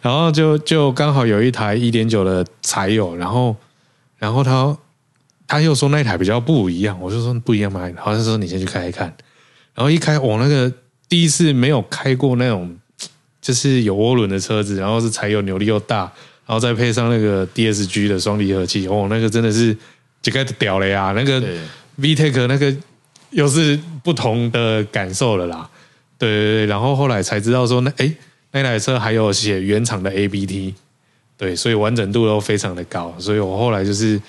[0.00, 3.54] 然后就就刚好有一台一点九的柴油，然后
[4.18, 4.76] 然后他
[5.46, 7.90] 他又说那台比较不一样，我就说不一样嘛？
[7.96, 9.12] 好像说你先去开一看。
[9.74, 10.72] 然后一开，我那个
[11.08, 12.76] 第一次没有开过那种
[13.40, 16.00] 就是有涡轮的车子，然后是柴油扭力又大，
[16.46, 19.76] 然后再配上那个 DSG 的双离合器，哦，那个真的是
[20.20, 21.12] 这个屌了呀！
[21.14, 21.40] 那个
[22.00, 22.74] VTEC 那个
[23.30, 25.68] 又是不同的感受了啦。
[26.18, 28.12] 对对对，然后后来才知道说那哎
[28.50, 30.74] 那台车还有写原厂的 ABT，
[31.36, 34.20] 对，所以完整度都非常的高，所以我后来就是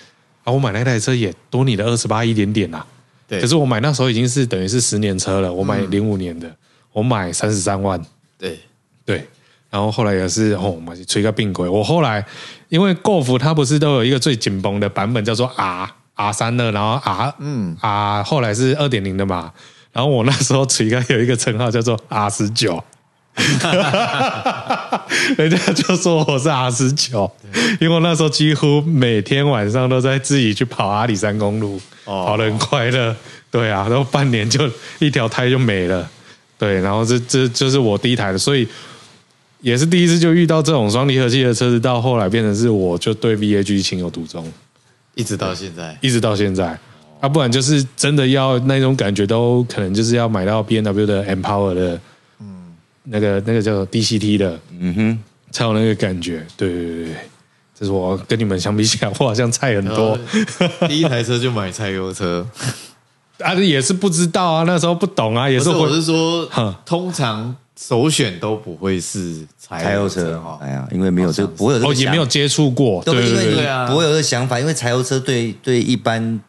[0.43, 2.85] 啊，我买那台车也多你的二十八一点点啦。
[3.27, 6.53] 对，可是我买那时候已经是等于是十年车了，我买零五年的，
[6.91, 8.03] 我买三十三万，
[8.37, 8.59] 对，
[9.05, 9.25] 对，
[9.69, 11.69] 然后后来也是哦，我们吹个并轨。
[11.69, 12.25] 我后来
[12.67, 19.53] 因为 Golf 它不是都有一个最紧绷的版本叫做 R R 三的，然后 R 嗯 R 后来是二点零的嘛，
[19.93, 22.83] 然后我那时候吹个有一个称号叫做 R 十九。
[25.37, 27.29] 人家就说我是阿十九，
[27.79, 33.15] 因为我那时候几乎每天晚上都在自己去跑阿里山公路，哦跑得很快乐。
[33.51, 34.69] 对啊，然后半年就
[34.99, 36.07] 一条胎就没了。
[36.57, 38.67] 对，然后这这就是我第一台的，所以
[39.61, 44.45] 也是第一次就遇到这种双离合器的车子，到后来变成是我就对 VAG 情有独钟，
[45.15, 46.77] 一直到现在，一直到现在。
[47.21, 51.99] 啊，不然就是真的要那种感觉，都可能就是要买到 B N W 的 Empower 的，嗯，
[53.03, 55.19] 那个那个叫 D C T 的，嗯哼，
[55.51, 56.45] 才有那个感觉。
[56.57, 57.15] 对对对对，
[57.77, 60.17] 这是我跟你们相比起来，我好像菜很多。
[60.87, 62.45] 第一台车就买柴油车，
[63.39, 66.49] 啊，也是不知道啊，那时候不懂啊，也是我是说，
[66.85, 73.63] 通常首选都不会是柴柴油车车哈，哎呀，因为没有这个，不会有这哦个想也没有接触过，对对，因为你对对。
[73.63, 73.87] 对啊。
[73.87, 76.39] 不会有这个想法，因为柴油车对对一般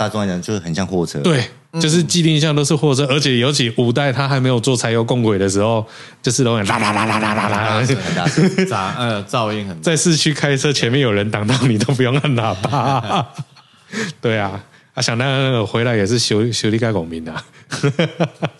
[0.00, 1.44] 大众来讲就很像货车，对，
[1.78, 5.86] 就是既定印象都是货车，而且尤其五代它还没有做柴油共轨的时候，
[6.22, 8.66] 就是都很啦啦啦啦啦啦啦，很大声。
[8.66, 13.28] 杂呃噪音很大，在市区开车，前面有人挡到你都不用按喇叭。
[14.22, 14.58] 对啊，
[14.94, 17.34] 啊想那个那个回来也是修修理盖拱民的。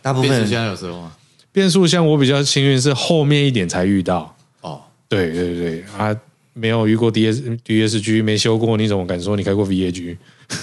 [0.02, 1.12] 大部分变速箱有时候吗？
[1.52, 6.14] 变速箱我比较幸运是后面一点才遇到，哦，对对对啊，
[6.60, 10.18] 没有遇过 D S D S G，没修过，你怎么敢说你开过 V A G？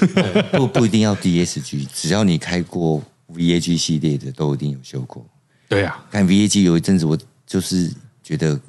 [0.52, 3.02] 不不一定要 DSG，只要你开过
[3.34, 5.26] VAG 系列的，都一定有修过。
[5.70, 7.89] 对啊，看 VAG 有一阵子，我就是
[8.22, 8.60] 觉得，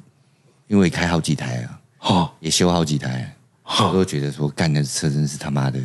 [0.67, 5.77] 因为开好几台啊，哦，也修好几台，我都觉得说，干的车真是他妈的，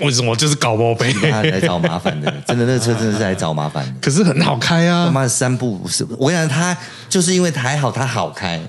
[0.00, 1.12] 为什么就是搞包杯？
[1.14, 4.00] 他来找麻烦的， 真的那个车真的是来找麻烦的。
[4.00, 6.76] 可是很好开他啊，妈的三步不是，我跟你讲，他
[7.08, 8.60] 就是因为还好，他好开，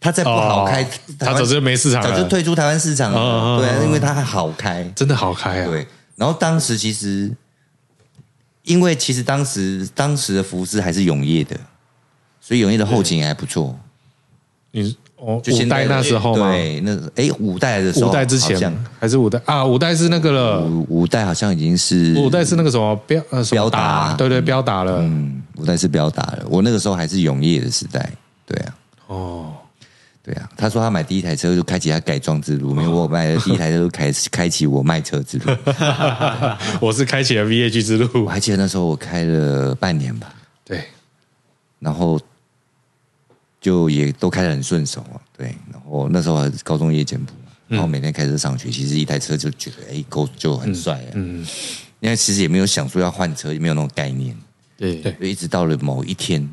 [0.00, 0.88] 他再不好开，
[1.18, 3.18] 他早就没市场了早就退出台湾市场了。
[3.18, 5.66] 哦对啊，因为他好开，真的好开啊。
[5.66, 5.86] 对。
[6.16, 7.30] 然后当时其实，
[8.62, 11.56] 因为其实当时当时的福斯还是永业的，
[12.40, 13.78] 所以永业的后勤也还不错。
[14.70, 16.52] 你哦，就现在五代那时候吗？
[16.52, 19.64] 对，那哎五代的时候，五代之前还是五代啊？
[19.64, 24.98] 五代是那个了，五五代好像已经是五代是那个什么标呃标达对对标达了。
[25.00, 26.44] 嗯，五代是标打了。
[26.48, 28.12] 我那个时候还是永业的时代，
[28.46, 28.74] 对啊。
[29.06, 29.52] 哦，
[30.28, 35.56] 对啊，他说他买第一台车就开启他改装之路，没有我买的第一台车就开开启我卖车之路。
[36.82, 38.28] 我是开启了 VH 之路我。
[38.28, 40.34] 还记得那时候我开了半年吧，
[40.66, 40.84] 对，
[41.78, 42.20] 然后
[43.58, 45.16] 就也都开得很顺手啊。
[45.34, 51.10] 对，然后那时候还是高中夜间部嘛，然后每天开车上学，其实一台车就觉得哎，够就很帅啊。
[51.14, 51.46] 嗯，
[52.00, 54.36] 因为其实也没有想说要换车，也没有那种概念。
[54.76, 56.48] 对对就一直到了某一天，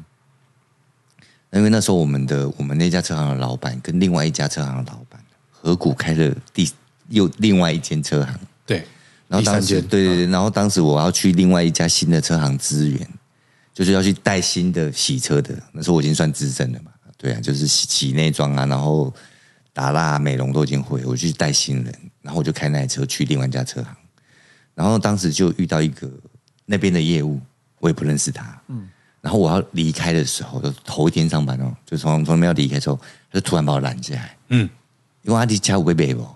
[1.55, 6.69] 因为那时候我们的我们那家车行的老板跟另外一家车行的老板合股开了第
[7.09, 8.85] 又另外一间车行，对，
[9.27, 13.07] 然后当时对对对，然后当时我要去另外一家新的车行支援，
[13.73, 19.13] 就是要去带新的洗车的，那时候我已经算资深了嘛，对啊，就是洗洗内装啊，然后
[19.71, 23.95] 打蜡、美容都已经会，我去带新人，然后我就开那台车去另外一家车行，
[24.73, 26.09] 然后当时就遇到一个
[26.65, 27.39] 那边的业务，
[27.79, 28.89] 我也不认识他，嗯，
[29.25, 32.95] 然后我要离开的时候，就头一天上班哦，就从从那边要离开的时候，
[33.31, 34.69] 他就突然把我拦下来，嗯，
[35.23, 36.27] 因为阿弟家有要买不？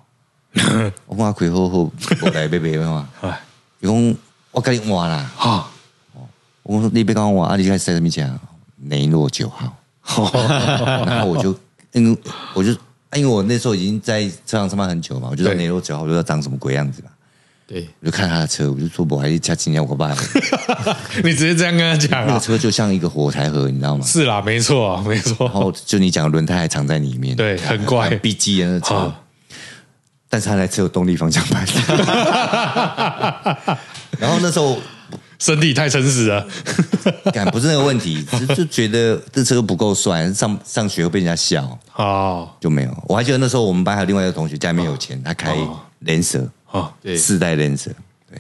[1.06, 3.08] 我讲开好好，我来要买嘛。
[3.22, 3.40] 哎，
[3.82, 4.16] 伊讲
[4.50, 5.70] 我跟你换啦，哈，
[6.64, 8.40] 我说你别跟我换，阿弟开始在什么讲？
[8.86, 9.78] 雷诺九号，
[11.06, 11.56] 然后我就
[11.92, 12.18] 因为
[12.56, 12.72] 我就
[13.14, 17.12] 因为我那时候已经在车上上班很久嘛，我就知雷诺九号我就知道长什么鬼样子嘛，
[17.72, 20.12] 对，我就看他的车，我就说我还是加今天我爸，
[21.24, 22.26] 你直接这样跟他讲啊？
[22.28, 24.04] 那个车就像一个火柴盒，你知道吗？
[24.04, 25.46] 是啦，没错，没错。
[25.46, 28.96] 然错，后就你讲的轮胎还藏在里面，对很怪，B G 的那车。
[28.96, 29.22] 啊，
[30.28, 31.64] 但是他那车有动力方向盘，
[34.18, 34.76] 然后那时候
[35.38, 36.48] 身体太诚实了。
[37.32, 43.04] 感不是那个问题，就就觉得这车不够帅，上上学会被人家笑，哦，就没有。
[43.08, 45.56] 我还记得那时候我们班还有另外一个同学家里面有钱，他开
[46.00, 47.92] 联蛇，哦，对四代联蛇，
[48.30, 48.40] 对。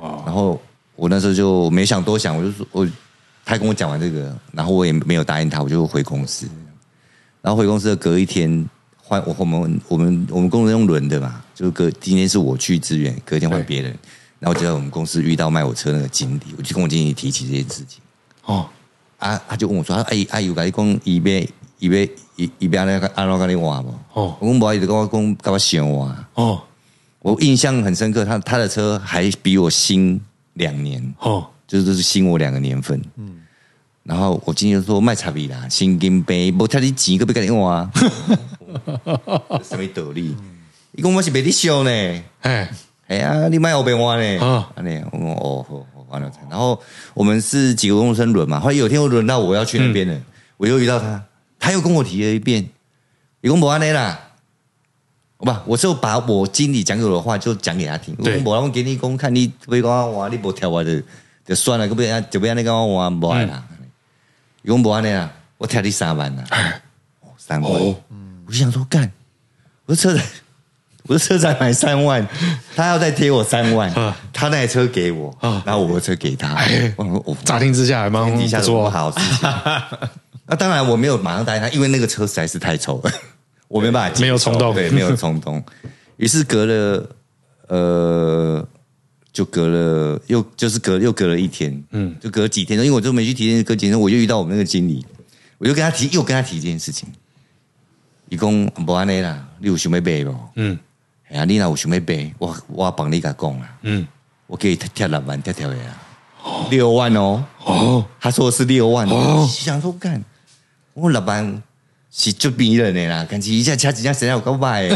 [0.00, 0.60] 哦然后
[0.96, 2.88] 我那时候就没想多想，我就说我
[3.44, 6.48] 他跟我讲完这个，然后我也没有答应他，我就回公司。
[7.42, 13.94] 然后回公司的隔一天换我我们我们我们公司用轮的嘛，就是隔今天是我去支援，隔天换别人。
[14.40, 18.00] 然后就在我们公司遇到卖我车那个经理，我就跟我经理提起这件事情。
[18.44, 18.68] 哦，
[19.18, 21.30] 啊，他就问我说：“啊，伊啊有甲你讲，伊要
[21.78, 26.26] 伊要伊伊要安尼安怎甲你换无？”哦我讲无，伊就跟我讲，甲我想换。
[26.34, 26.62] 哦，
[27.24, 30.20] 我印象很深刻，他他的车还比我新
[30.52, 33.00] 两年，哦，就是新我两个年份。
[33.16, 33.40] 嗯，
[34.02, 37.90] 然后我今天就说卖差别啦，新金杯无贴你钱，个要甲你换，
[39.64, 40.36] 什么道理？
[40.92, 41.90] 伊讲我是卖你烧呢。
[42.42, 42.70] 哎，
[43.06, 44.44] 哎呀，你卖我变换呢？
[44.44, 46.30] 啊啊，那我说哦，好好完了。
[46.50, 46.78] 然后
[47.14, 50.20] 我们是几个公升轮嘛，后来有天我轮到我要去那边了，
[50.58, 51.24] 我又遇到他，
[51.58, 52.68] 他又跟我提了一遍，
[53.40, 54.20] 你讲不安尼啦，
[55.44, 58.14] 不，我就把我经理讲给我的话就讲给他听。
[58.18, 60.90] 我对讲无人给你讲，看你要讲我换，你不跳我就
[61.46, 63.62] 就算了，个别就不要那个我换无爱啦。
[64.62, 66.44] 伊讲无安尼啦，我跳你三万啦，
[67.20, 67.94] 哦三万，哦。
[68.46, 69.12] 我就想说干，
[69.86, 70.20] 我的车子。
[71.06, 72.26] 我的车才买三万，
[72.74, 74.16] 他要再贴我三万，啊。
[74.32, 75.62] 他那台车给我，啊。
[75.66, 76.94] 然后我的车给他，哎。
[76.96, 79.50] 我我乍听之下还蛮不错，好事情？
[80.48, 83.12] 那当然我没有马上答应他，因为那个车实在是太丑了，
[83.68, 84.74] 我没办法，没有冲动。
[84.74, 85.62] 对，没有冲动。
[86.16, 87.10] 于是隔了
[87.68, 88.68] 呃，
[89.32, 95.04] 就隔了又就是隔又隔了一天，嗯，就隔了几天，因为我就没去提隔几天，我就遇到我们那个经理，
[95.58, 97.08] 我就跟他提，又跟他提这件事情。
[98.28, 98.50] 伊讲
[98.86, 100.36] 无安尼啦，你有想要买无？
[100.56, 100.78] 嗯。
[101.28, 104.06] 哎呀，你若有想要买，我我帮你甲讲啦，嗯，
[104.46, 109.14] 我给你贴六万贴贴的啊，六万哦，哦，他说的是六万哦。
[109.14, 110.22] 哦，想说干，
[110.92, 111.62] 我六万
[112.16, 114.94] 是就迷人的啦，感觉一下掐几下谁有够卖的，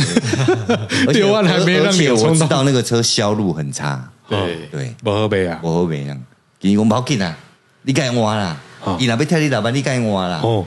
[1.08, 2.38] 而且六万还没让你有冲动。
[2.38, 4.68] 知道那个车销路很差，对。
[4.70, 6.16] 对，不好卖啊，我好卖啊，
[6.60, 7.36] 伊讲无要紧啊，
[7.82, 8.56] 你该换啦。
[8.84, 10.64] 哦，伊若要贴你老板，你该换啦，哦，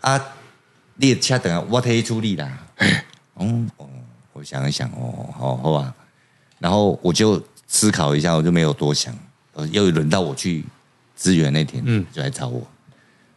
[0.00, 0.18] 啊，
[0.94, 2.50] 你的车等下我替你处理啦。
[3.38, 3.86] 嗯，哦，
[4.32, 5.92] 我想一想，哦，好好吧。
[6.58, 7.38] 然后我就
[7.68, 9.14] 思考一下，我就没有多想。
[9.52, 10.64] 呃，又轮到我去
[11.14, 12.00] 支援那天，嗯。
[12.00, 12.66] 嗯，就来找我。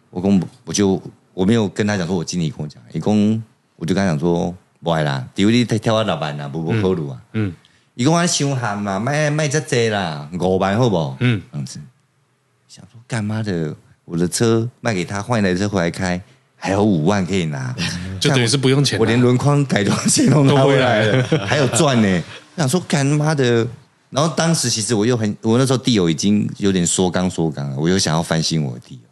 [0.09, 1.01] 我公我就
[1.36, 3.43] 我没有跟他讲说，我经理跟我讲，一共
[3.75, 7.21] 我就跟他讲说，不爱啦，因为你跳我六万啦，不不考虑啊。
[7.33, 7.53] 嗯。
[7.93, 11.15] 一共我伤寒嘛，卖卖遮济啦，五万好不好？
[11.19, 11.41] 嗯。
[11.51, 11.79] 这样子，
[12.67, 13.75] 想说干妈的，
[14.05, 16.19] 我的车卖给他，换一台车回来开，
[16.55, 17.75] 还有五万可以拿，
[18.19, 22.23] 就等于是不用钱啊，我连轮框改装钱都拿回来了， 还有赚呢。
[22.57, 23.67] 想说干妈的，
[24.09, 29.09] 然后当时其实我又很，我那时候地友已经有点缩缸缩缸了，我又想要翻新我的地友，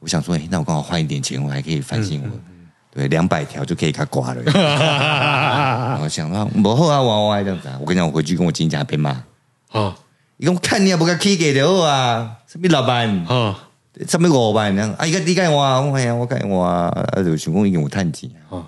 [0.00, 2.42] 我想说，哎、那我刚好换一点钱，我还可以反省我的，
[2.92, 4.42] 对，两百条就可以给他刮了。
[4.52, 9.22] 然后想到不好啊，玩玩这样子啊，我跟你讲，我回去跟我经理讲被骂，
[9.70, 9.94] 哦
[10.38, 13.54] 伊讲看你也不甲起给就好啊，什么六万，哦
[14.08, 18.50] 什么五万这样，啊，伊个你该换，我哎呀，我该换，啊，就想讲已经有趁钱啊。
[18.50, 18.66] 哦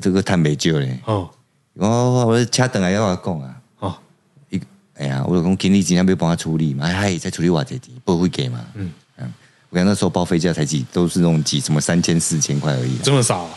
[0.00, 0.96] 这个探没救嘞。
[1.06, 1.28] 哦
[1.74, 3.94] 我我车等下要我讲啊，哦，
[4.50, 4.60] 一
[4.96, 8.92] 哎呀，我就讲经理今天要帮他处理嘛，哎，再处理我这题不会给嘛，嗯嗯，
[9.70, 13.48] 我看那时候报废价才几，都是那种几什么三千四千块而已啊、这么少，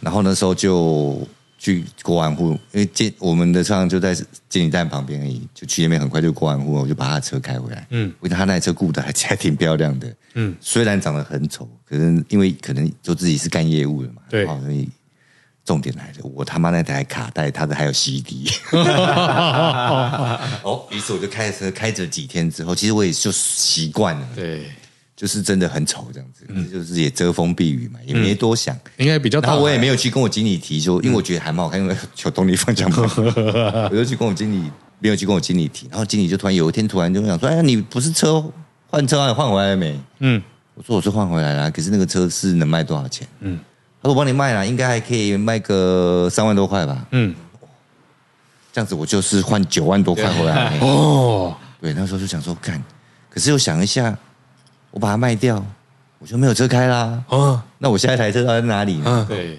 [0.00, 4.14] 然后那时候就去国安户，因为建我们的车行就在
[4.48, 7.86] 监理站旁边而已，就去那边很快就国安户，我就把他的车开回来。
[7.90, 14.88] 嗯我觉得他那台车顾的还 还挺漂亮的，嗯，虽然长得很丑，可是因为可能就自己是干业务的嘛，对哦所以
[15.64, 18.50] 重点来了，我他妈那台卡带，他的还有 CD。
[20.62, 24.70] 哦，于是我就开着车开着几天之后，其实我也就习惯了，对，
[25.24, 28.78] 就是真的很丑这样子，就是也遮风避雨嘛，也没多想。
[28.98, 29.48] 应该比较大。
[29.48, 33.02] 然后我也没有去跟我经理提，说因为我觉得还蛮好看，因为有动力方向盘，
[33.90, 35.88] 我就去跟我经理，没有去跟我经理提。
[35.88, 38.44] 然后经理就突然有一天突然就想说：“哎呀，你不是车
[38.90, 39.28] 换车啊？
[39.28, 40.42] 你换回来了没嗯？”
[40.76, 43.58] 我说：“我是换回来了，可是那个车是能卖多少钱？”嗯
[44.02, 47.06] 他说：“我帮你卖了，应该还可以卖个三万多块吧。
[47.12, 47.34] 嗯，”
[48.74, 50.78] 这样子我就是换九万多块回来。
[50.80, 52.82] 哦，对，那时候就想说干，
[53.30, 54.14] 可是又想一下，
[54.94, 55.56] 我把它卖掉，
[56.20, 57.20] 我就没有车开啦。
[57.28, 59.04] 哦，那我下一台车到底在哪里呢？
[59.04, 59.26] 嗯。
[59.26, 59.58] 对，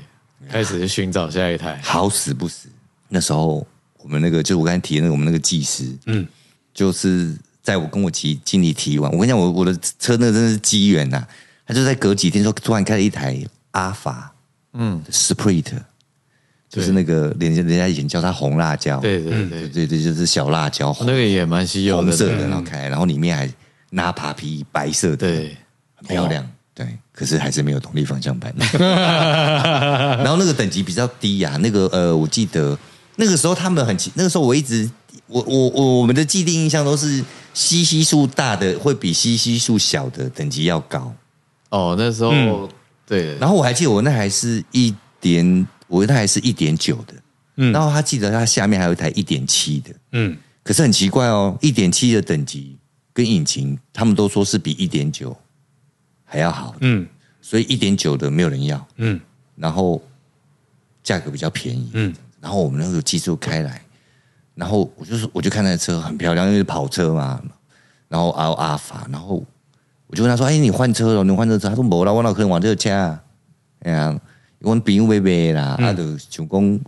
[0.49, 1.77] 开始就寻找下一台。
[1.83, 2.69] 好死不死，
[3.09, 3.67] 那时候
[3.97, 6.25] 我们那个就是我刚才提的那个我们那个技师，嗯，
[6.73, 11.21] 就是在我跟我提经理提完，我跟你讲，我我的车那个真的是机缘呐，
[11.67, 13.38] 他就在隔几天说突然开了一台
[13.71, 14.33] 阿法，
[14.71, 15.73] 嗯，Sprite，
[16.69, 23.49] 就是那个人家人家以前叫它红辣椒，对对对对，对对，就是小辣椒，红那个也蛮稀有的，红色的，对然后开，然后里面还
[23.96, 25.58] 纳帕皮白色的，对，
[25.96, 28.54] 很漂亮，对，可是还是没有动力方向盘。
[30.20, 32.78] 然后那个等级比较低呀、那个呃，我记得
[33.16, 34.89] 那个时候他们很奇，那个时候我一直
[35.28, 37.24] 我我我我们的既定印象都是
[37.54, 41.14] 吸吸数大的会比吸吸数小的等级要高。
[41.70, 42.70] 哦，那时候嗯。
[43.08, 47.14] 对，然后我还记得我那台是一点，我那台是一点九的，
[47.58, 47.72] 嗯。
[47.72, 50.36] 然后他记得他下面还有一台一点七的，嗯。
[50.64, 52.76] 可是很奇怪哦，一点七的等级
[53.16, 55.36] 跟引擎他们都说是比一点九
[56.26, 57.07] 还要好，嗯
[57.41, 58.86] 所以一点九的没有人要。
[58.97, 59.20] 嗯
[59.55, 60.01] 然后
[61.01, 63.82] 价格比较便宜，嗯然后我们那个技术开来，
[64.53, 67.41] 然后我就说我就看那个车很漂亮，因为是跑车嘛，
[68.09, 69.41] 然后阿阿法，然后
[70.07, 71.24] 我就跟他说：“哎，你换车了？
[71.24, 73.24] 你换这车？”他说：“没啦，我哪可能换这个车啊？
[73.80, 74.20] 哎呀，
[74.59, 76.80] 我朋友买买啦，啊，就想讲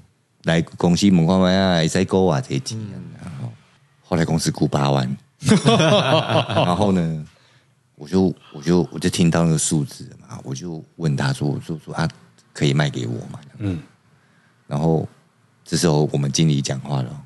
[0.44, 2.78] 来公司问看卖啊，会使购啊这钱，
[3.22, 3.50] 然后
[4.04, 5.18] 后来公司估八万，
[5.66, 7.26] 然后呢，
[7.96, 12.08] 我就我就我就听到那个数字了嘛，我就问他说：“我就说啊，
[12.54, 13.80] 可以卖给我嘛？”嗯，
[14.68, 15.08] 然后
[15.64, 17.22] 这时候我们经理讲话了，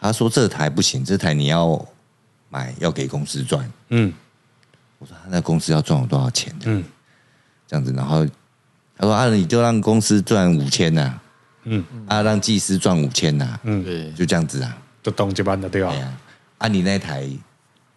[0.00, 1.82] 他说：“这台不行，这台你要
[2.48, 3.70] 买要给公司赚。
[3.88, 4.12] 嗯”
[4.98, 6.84] 我说：“他那公司要赚我多少钱的？”嗯
[7.68, 8.24] 这样子，然后
[8.96, 11.18] 他说：“啊，你就让公司赚五千呐，
[11.64, 14.78] 嗯啊，让技师赚五千呐，嗯，对，就这样子啊。
[15.02, 15.96] 就懂这班的对吧哎？
[15.96, 16.16] 呀，
[16.58, 17.28] 啊，你那台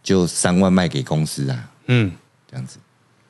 [0.10, 2.12] 就三万卖给公司啊，嗯，
[2.50, 2.80] 这样子。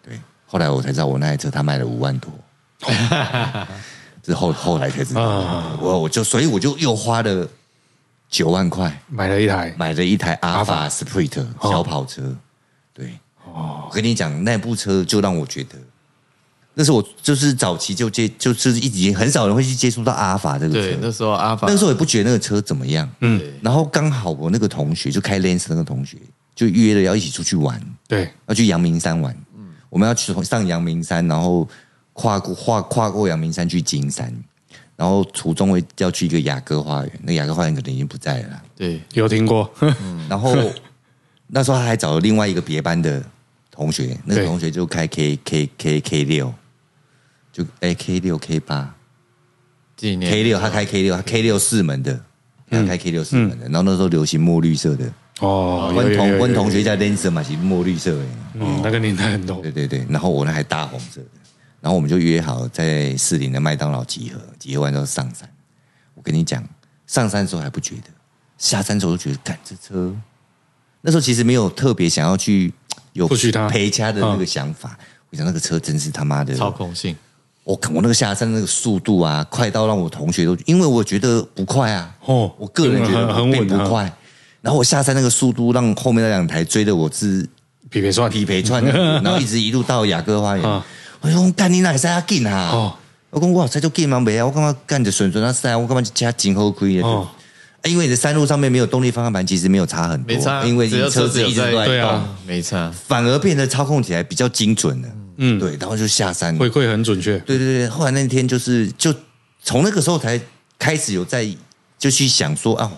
[0.01, 2.31] 对，后来我才知道，我那台车他卖了五万多。
[4.23, 5.77] 之后后来才知道，啊。
[5.81, 7.45] 我我就所以我就又花了
[8.29, 8.97] 九万块。
[9.09, 11.69] 买了一台，买了一台阿法 Alpha Sprint 哦。
[11.69, 12.33] 小跑车。
[12.93, 15.75] 对，我跟你讲，那部车就让我觉得，
[16.75, 21.67] 那是我就是早期就接就是一直很少人会去接触到阿法这个对，车，那时候阿法。
[21.67, 23.09] 那个时候也不觉得那个车怎么样。
[23.19, 23.41] 嗯。
[23.61, 26.17] 然后刚好我那个同学就开 Lens 那个同学
[26.55, 29.35] 就约了要一起出去玩，对，要去阳明山玩。
[29.89, 31.67] 我们要去上阳明山，然后
[32.13, 34.31] 跨过跨跨过阳明山去金山，
[34.95, 38.63] 然后途中会要去一个雅阁花园，那雅阁花园可能已经不在了啦。
[38.75, 39.01] 对。
[39.13, 39.67] 有听过，
[40.29, 40.55] 然后
[41.47, 43.23] 那时候他还找了另外一个别班的
[43.71, 46.53] 同学，那个同学就开 K K K K 六，
[47.51, 48.93] 就哎 K 六 K 八。
[49.97, 50.31] 纪念。
[50.31, 52.19] K 六，他开 K 六，他 K 六四门的，
[52.69, 53.65] 他开 K 六四门的。
[53.65, 58.25] 然后那时候流行墨绿色的，哦，有温同温同学叫 Lancer 嘛，其实墨绿色的。
[58.55, 61.27] 嗯，那个年代很多对，对对，然后我那还大红色的，
[61.81, 65.49] 然后我们就约好在士林的麦当劳集合，集合完之后上山。
[66.15, 66.61] 我跟你讲，
[67.07, 68.09] 上山的时候还不觉得，
[68.57, 70.13] 下山的时候就觉得，干这车，
[71.01, 72.73] 那时候其实没有特别想要去
[73.13, 73.25] 有
[73.69, 74.97] 陪家的那个想法。
[75.29, 77.15] 我想那个车真是他妈的操控性，
[77.63, 84.11] 我我那个下山那个速度啊，快到让我同学都，因为我觉得不快啊，哦我个人觉得很很稳不快。
[84.61, 87.47] 然后我下山那个速度，让后面那两台追的我是
[87.89, 88.91] 匹配串匹配串的，
[89.21, 90.63] 然后一直一路到雅阁花园。
[90.69, 90.85] 啊。
[91.21, 92.69] 我说干你哪会使啊紧啊？
[92.71, 92.95] 哦。
[93.29, 97.03] 我讲哇，塞就紧嘛，没啊，我干嘛干着顺顺啊塞，我干嘛加紧后亏的？
[97.03, 97.27] 哦。
[97.85, 105.07] 因为你的山路上面没有动力方向盘，其实没有差很多，没差，因为车子一直都在动，对啊没差，反而变得操控起来比较精准了。
[105.37, 105.57] 嗯。
[105.59, 109.13] 对，然后就下山，回馈很准确，对对对，后来那天就是就
[109.63, 110.39] 从那个时候才
[110.77, 111.47] 开始有在
[111.97, 112.91] 就去想说啊，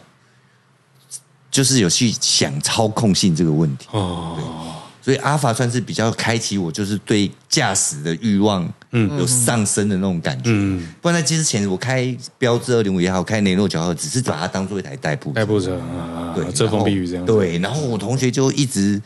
[1.52, 3.88] 就是有去想操控性这个问题。
[3.92, 10.44] 哦，所以阿法算是比较开启我，就是对驾驶的欲望，嗯，有上升的那种感觉。
[10.46, 15.36] 嗯，不然在之前我开标致二零五也好，开雷诺九号，只是把它当做一台代步车。
[15.36, 19.02] 代步车啊，对，遮风避雨这样对，然后我同学就一直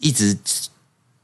[0.00, 0.36] 一直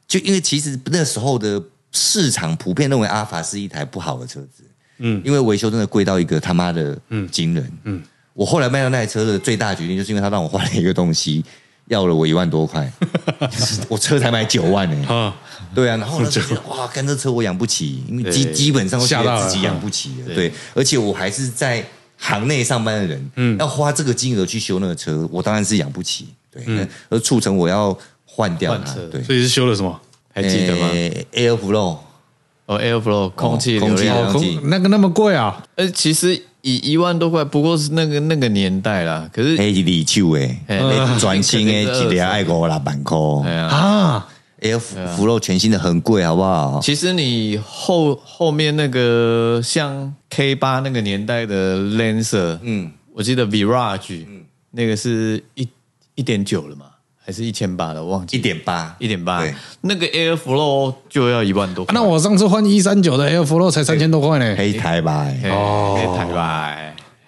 [0.08, 1.62] 就因为其实那时候的
[1.92, 4.64] 市场普遍认为阿法是一台不好的车子，
[4.98, 5.22] 嗯。
[5.24, 6.98] 因为维修真的贵到一个他妈的
[7.30, 7.72] 惊人。
[7.84, 8.02] 嗯
[8.34, 11.44] 我后来卖掉那台车的最大决定，就是因为他让我换了一个东西，
[11.86, 12.90] 要了我一万多块，
[13.88, 15.34] 我车才买九万呢、啊，
[15.74, 16.30] 对啊，然后呢，
[16.68, 20.48] 哇，干这车我养不起，因为基基本上都觉吓得自己养不起了，对。
[20.48, 21.84] 对，而且我还是在
[22.16, 30.00] 行内上班的人，嗯，要花这个金额去修那个车，我当然是养不起，对，那而促成我要换掉它，对，所以是修了什么？
[30.34, 30.88] 还记得吗？
[30.88, 31.98] 诶？Airflow，
[32.64, 35.62] 哦，Airflow 空气流空气量流，空那个那么贵啊？
[35.74, 39.28] 呃，其实以一万多块，不过是那个那个年代啦。
[39.32, 44.28] 可是，哎李手诶，哎那全新的肯定是一条爱五六万块哎呀，啊
[44.60, 46.80] ，，Airflow 全新的很贵，好不好？
[46.82, 54.42] 其实你后后面那个像 K 八那个年代的 Lancer，嗯，我记得 Virage，嗯。
[54.74, 55.68] 那个是一
[56.14, 56.86] 一点九了嘛，
[57.24, 59.40] 还是一千八的，我忘记一点八，一点八。
[59.40, 61.94] 对，那个 Airflow 就要一万多块。
[61.94, 64.54] 那我上次换一三九的 Airflow 才三千多块呢。
[64.58, 65.96] 黑台吧，哎哦。
[65.96, 66.76] 黑台吧，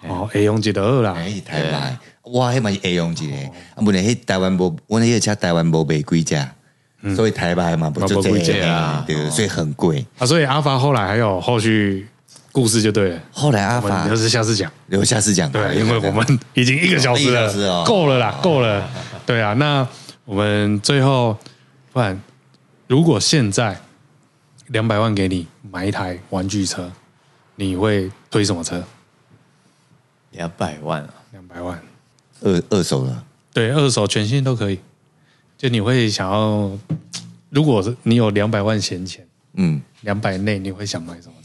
[0.07, 1.99] 哦，A 用几的二啦，黑，台吧，
[2.33, 3.35] 哇，迄嘛是 A 用一个，
[3.75, 6.51] 啊，问题迄台湾无，阮迄个车台湾无卖几架，
[7.15, 10.05] 所以台吧嘛不就这没几架样，对，所以很贵。
[10.19, 12.07] 啊，所以阿法后来还有后续
[12.55, 13.21] 故事就对了。
[13.33, 18.89] 后来阿法我们留着下次讲，留下次讲，对，因为我们已经一个小时了哦，够了啦，够了。
[19.25, 19.85] 对啊，那
[20.23, 21.37] 我们最后，
[21.91, 22.17] 不然
[22.87, 23.77] 如果现在
[24.67, 26.89] 两百万给你买一台玩具车，
[27.57, 28.81] 你会推什么车？
[30.31, 31.13] 两百万啊！
[31.33, 31.77] 两百万，
[32.39, 34.79] 二二手的，对，二手全新都可以。
[35.57, 36.71] 就你会想要，
[37.49, 41.33] 如果是你有两百万闲钱，嗯，两百内你会想买什么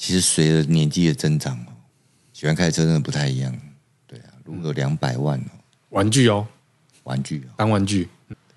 [0.00, 1.76] 其实随着年纪的增长哦，
[2.32, 3.54] 喜欢开的车真的不太一样。
[4.06, 5.52] 对啊，如果有两百万哦，
[5.90, 6.46] 玩具哦，
[7.04, 8.08] 玩具哦，当玩具。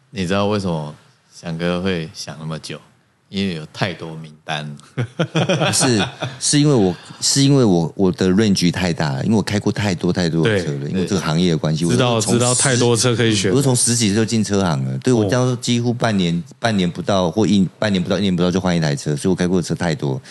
[0.09, 0.95] 你知道为什么
[1.35, 2.79] 翔哥会想那么久？
[3.27, 4.73] 因为有太多名单。
[4.95, 5.03] 不
[5.73, 6.01] 是
[6.39, 20.21] 是因为我是因为我我的 range 太大了，因为我开过太多太多的对车了，因为这个行业的关系，知道我知道太多车可以选我是从十几岁就进车行了，对我这样几乎半年半年不到或一半年不到一年不到就换一台车，所以我开过的车太多。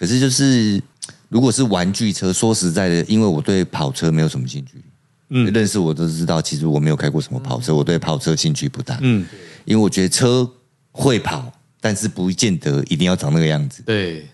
[0.00, 0.82] 可是就是
[1.28, 4.82] 如果是玩具车，说实在的，因为我对跑车没有什么兴趣，
[5.28, 9.26] 嗯，认识我都知道，其实我没有开过什么跑车，我对跑车兴趣不大，嗯，
[9.66, 10.50] 因为我觉得车
[10.90, 13.82] 会跑，但是不见得一定要长那个样子。
[13.84, 14.26] 对，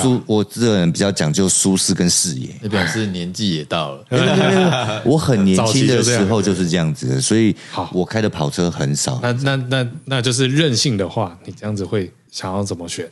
[0.00, 2.48] 舒，我这个人比较讲究舒适跟视野。
[2.62, 5.00] 那表示年纪也到了。
[5.04, 9.20] 我很年轻的时候就是这样子的，所以好我开的跑车很少。
[9.22, 13.06] 那那那那就是任性的话，你这样子会想要怎么选？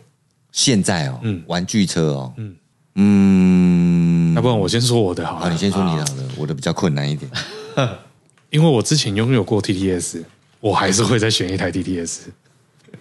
[0.52, 2.54] 现在哦，嗯玩具车哦，嗯
[2.96, 5.52] 嗯，要不然我先说我的好好，了。
[5.52, 7.30] 你先说你的好了，我的比较困难一点。
[8.50, 10.24] 因为我之前拥有过 TTS，
[10.60, 12.18] 我还是会再选一台 TTS。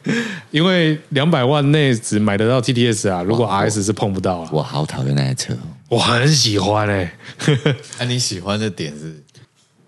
[0.52, 4.50] 因为两百万内只买得到 TTS 啊，如果 RS 是碰不到啊。
[4.54, 5.58] 我好讨厌那台车哦，
[5.90, 7.12] 我很喜欢哎、
[7.98, 9.22] 那、 你喜欢的点是？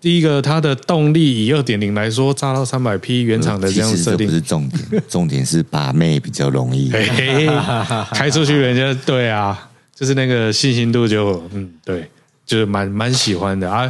[0.02, 6.90] 第一个，它的动力以二点零来说，炸到三百匹，原厂的这其样设定不，是重点，重点是把妹比较容易。
[6.92, 7.46] 嘿嘿，
[8.10, 12.10] 开出去人家对啊，就是那个信心度就嗯对，
[12.44, 13.88] 就是蛮蛮喜欢的啊。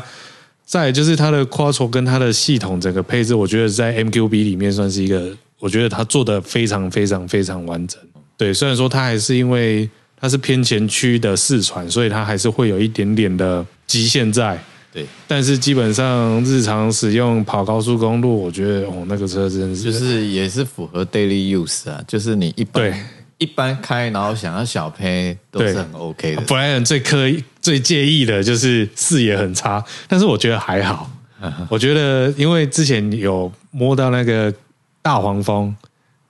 [0.66, 7.98] 再就是它的 Quattro 跟它的系统整个配置，我觉得在 MQB 里面算是一个，我觉得它做的非常非常非常完整。
[8.36, 9.88] 对，虽然说它还是因为
[10.20, 14.62] 它是偏前驱的四传，所以它还是会有一点点的极限在。
[14.92, 23.02] 对，但是基本上日常使用跑高速公路，我觉得哦，那个车真的是就是也是符合 daily use 啊，就是你一般对
[23.38, 26.42] 一般开，然后想要小配都是很 OK 的。
[26.42, 31.10] 布莱恩最刻意、最介意的就是视野很差，但是我觉得还好。
[31.68, 34.52] 我觉得因为之前有摸到那个
[35.00, 35.74] 大黄蜂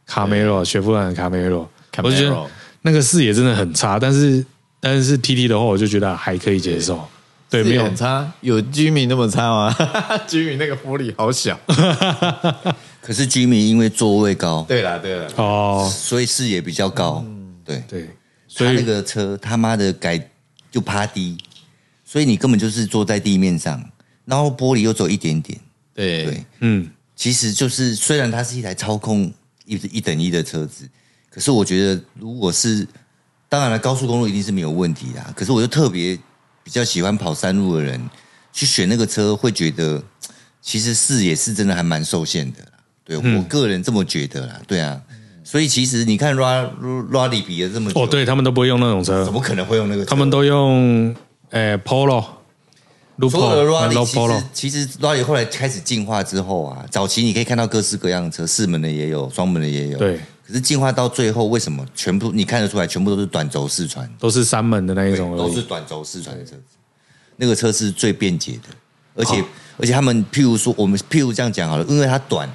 [0.06, 2.46] 卡梅罗，雪佛兰的卡梅罗，我就觉得
[2.80, 4.42] 那个视野真的很差，但是
[4.80, 7.06] 但是 T T 的话，我就觉得还可以接受。
[7.52, 7.84] 对，没有。
[7.84, 9.76] 很差，有居民那么差吗？
[10.26, 11.58] 居民那个福利好小。
[13.02, 17.22] 可是居民因为座位高，对啦，对啦，哦，所以视野比较高。
[17.62, 18.08] 对，对，
[18.48, 20.30] 所以那个车他妈的改
[20.70, 21.36] 就趴低，
[22.04, 23.82] 所以你根本就是坐在地面上，
[24.24, 25.58] 然后玻璃又走一点点。
[25.94, 26.24] 对。
[26.24, 29.30] 对，嗯，其实就是虽然它是一台操控
[29.66, 30.88] 一一等一的车子，
[31.28, 32.86] 可是我觉得如果是
[33.48, 35.30] 当然了，高速公路一定是没有问题啦。
[35.36, 36.18] 可是我就特别
[36.62, 38.00] 比较喜欢跑山路的人
[38.52, 40.02] 去选那个车，会觉得
[40.60, 42.68] 其实视野是真的还蛮受限的啦。
[43.04, 45.00] 对、我个人这么觉得啦，对啊。
[45.44, 46.70] 所以其实你看 Ra
[47.10, 50.10] Ra 里比了这么久，哦，对他们都不会用那种车怎，么可能会用那个车？
[50.10, 51.14] 他们都用
[51.50, 52.24] 诶 Polo、
[53.16, 59.98] 有的 Rally 其实其实 Rally 后来开始进化之后啊，早期你可以看到各式各样的车，四门的也有，双门的也有。
[59.98, 60.20] 对，
[60.52, 65.62] 可是进化到最后，为什么全部你看得出来，全部都是短轴四传，都是三门的那一种都是。
[65.62, 66.62] 短轴四传的车子。
[67.36, 68.68] 那个车是最便捷的，
[69.14, 69.44] 而且、哦
[69.78, 72.46] 而且他们譬如说，我们譬如这样讲好了，因为它短，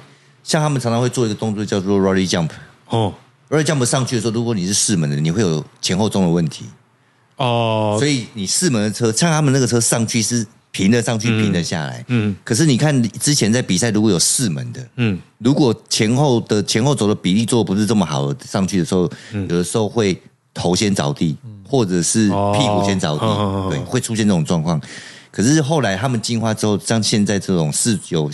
[0.44, 2.50] 像他们常常会做一个动作叫做 Rally Jump。
[2.86, 3.12] 哦
[3.50, 6.66] Rally Jump 上去的时候，如果你是四门的，你会有前后中的问题。
[7.34, 12.04] 哦所，以你四门的车，像他们那个车上去是平的上去，平的下来。
[12.08, 20.20] 嗯可是你看之前在比赛，如果有四门的，嗯，如果前后的前后轴的比例做不是这么好，上去的时候，有的时候会
[20.52, 24.80] 头先着地，或者是屁股先着地，对，会出现这种状况。
[25.30, 28.30] 可是后来他们进化之后，像现在这种四有，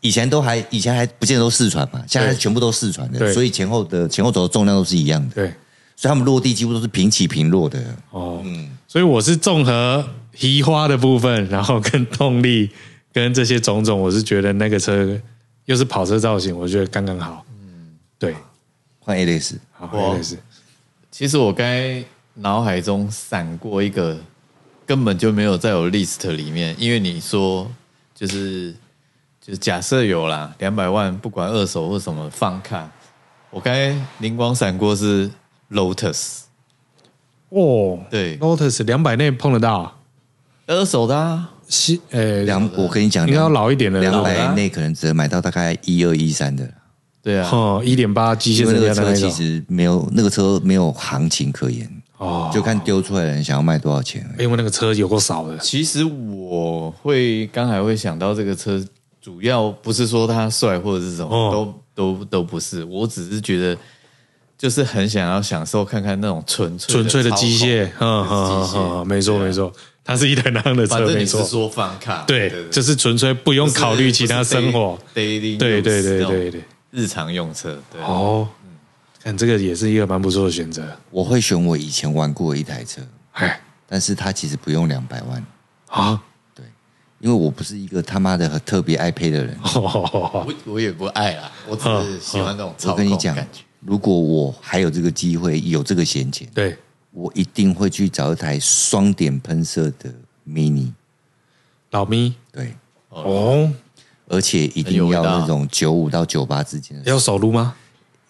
[0.00, 5.46] 以前都还以前还不见得都四传嘛，现在全部都四传的，所以前后的前后轴的重量都是一样的，对，
[5.96, 7.82] 所以他们落地几乎都是平起平落的。
[8.10, 8.70] 哦，嗯。
[8.88, 10.02] 所以我是综合
[10.40, 12.70] 移花的部分，然后跟动力
[13.12, 15.18] 跟这些种种，我是觉得那个车
[15.64, 17.44] 又是跑车造型，我觉得刚刚好。
[17.60, 18.34] 嗯，对，
[19.00, 20.38] 换 Alex，好，哇类似
[21.10, 22.02] 其实我该
[22.34, 24.18] 脑海中闪过一个，
[24.84, 27.70] 根本就没有在我 list 里面，因为你说
[28.14, 28.72] 就是
[29.40, 32.90] 就是假设有啦，两百万不管二手或什么放看，
[33.48, 35.30] 我该灵光闪过是
[35.70, 36.40] Lotus
[37.48, 39.95] 哦，对，Lotus 两百内碰得到啊，
[40.66, 46.68] 二手的啊，西呃两我跟你讲，应该要老一点的两百内可能只能买到大概一二一三的，
[47.22, 51.88] 对啊，哦，一点八机械因为那增个车其实没有那个车没有行情可言，
[52.18, 54.44] 哦，就看丢出来的人想要卖多少钱而已。
[54.44, 58.84] 因为那个车有够少的，其实我会刚才会想到这个车，
[59.20, 61.52] 主要不是说它帅或者是什么，哦。
[61.52, 63.78] 都都都不是，我只是觉得
[64.58, 69.72] 就是很想要享受看看那种纯粹纯粹的机械，嗯就是嗯嗯，没错没错，
[70.04, 78.48] 它是一台那样的车，没错，你是说放卡，对，就是纯粹不用考虑其他生活，daily 对对对对对，日常用车，对，哦，
[79.22, 83.02] 看这个也是一个蛮不错的选择，我会选我以前玩过的一台车，
[83.32, 85.44] 哎但是它其实不用两百万，
[85.88, 86.20] 啊，
[87.18, 89.56] 因为我不是一个他妈的特别爱配的人。
[89.74, 96.76] 我我也不爱啦，我只是喜欢那种操我跟你讲控感觉。，如果我还有这个机会，有这个闲钱，对，
[97.12, 100.12] 我一定会去找一台双点喷射的
[100.46, 100.92] mini，
[101.90, 102.34] 老咪。
[102.50, 102.74] 对，
[103.10, 103.72] 哦，
[104.26, 107.76] 而且一定要那种九五到九八之间的要手撸吗？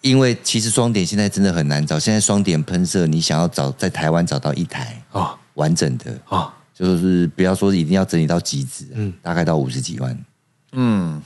[0.01, 10.25] 因为其实双点现在真的很难找，现在双点喷射，你想要找在台湾找到一台啊完整的，啊，就是不要说一定要整理到极致，嗯，大概到五十几万，
[10.73, 11.19] 嗯，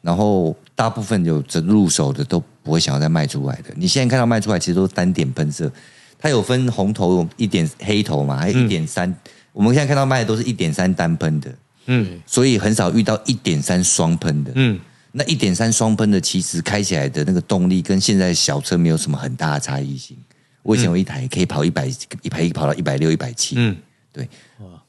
[0.00, 3.72] 然后大部分有这入手的都不会想要再卖出来的。
[3.76, 5.70] 你现在看到卖出来，其实都是单点喷射，
[6.18, 9.14] 它有分红头、一点黑头嘛，还有一点三。
[9.52, 11.54] 我们现在看到卖的都是一点三单喷的，
[11.86, 14.50] 嗯所以很少遇到一点三双喷的。
[14.56, 14.80] 嗯，
[15.12, 20.16] 那一点三双喷的，其实开起来的那个动力跟现在小车没有什么很大的差异性。
[20.64, 21.86] 我以前有一台可以跑一百，
[22.22, 23.54] 一排跑到一百六、一百七。
[23.58, 23.76] 嗯，
[24.12, 24.28] 对。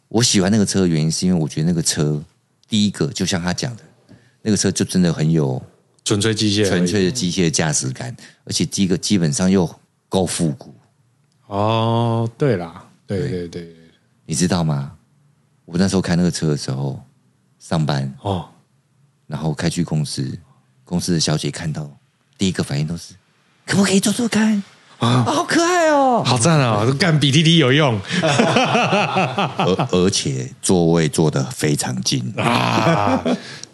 [0.08, 2.24] 我喜欢那个车的原因，是因为我觉得那个车，
[2.70, 3.84] 第一个就像他讲的，
[4.42, 5.62] 那个车就真的很有
[6.06, 9.68] 纯粹机械纯粹的机械的驾驶感，而且第一个基本上又
[10.08, 10.74] 够复古，
[11.48, 13.76] 哦，对啦，对对对对，
[14.26, 14.94] 你知道吗？
[15.66, 17.02] 我那时候开那个车的时候，
[17.58, 18.48] 上班，哦，
[19.26, 20.38] 然后开去公司，
[20.84, 21.90] 公司的小姐看到，
[22.38, 23.16] 第一个反应都是，
[23.66, 24.64] 可不可以坐坐看？
[25.00, 26.24] 啊，好可爱哦！
[26.26, 26.96] 好赞哦！
[26.98, 33.22] 干比 T T 有用 而而且座位坐得非常近，啊！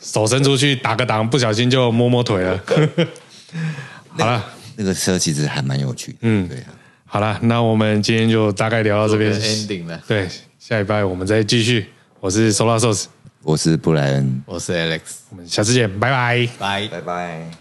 [0.02, 2.60] 手伸出去打个挡，不小心就摸摸腿了。
[4.18, 4.44] 好了，
[4.76, 6.18] 那个车其实还蛮有趣的。
[6.22, 6.73] 嗯对啊，
[7.06, 10.02] 好了，那我们今天就大概聊到这边 ending 了。
[10.07, 10.28] 对，
[10.60, 11.88] 下礼拜我们再继续。
[12.19, 13.06] 我是 Solar Sauce，
[13.44, 16.48] 我是布莱恩，我是 Alex，我们下次见，拜拜。
[16.60, 16.88] 拜。
[16.88, 17.61] 拜拜。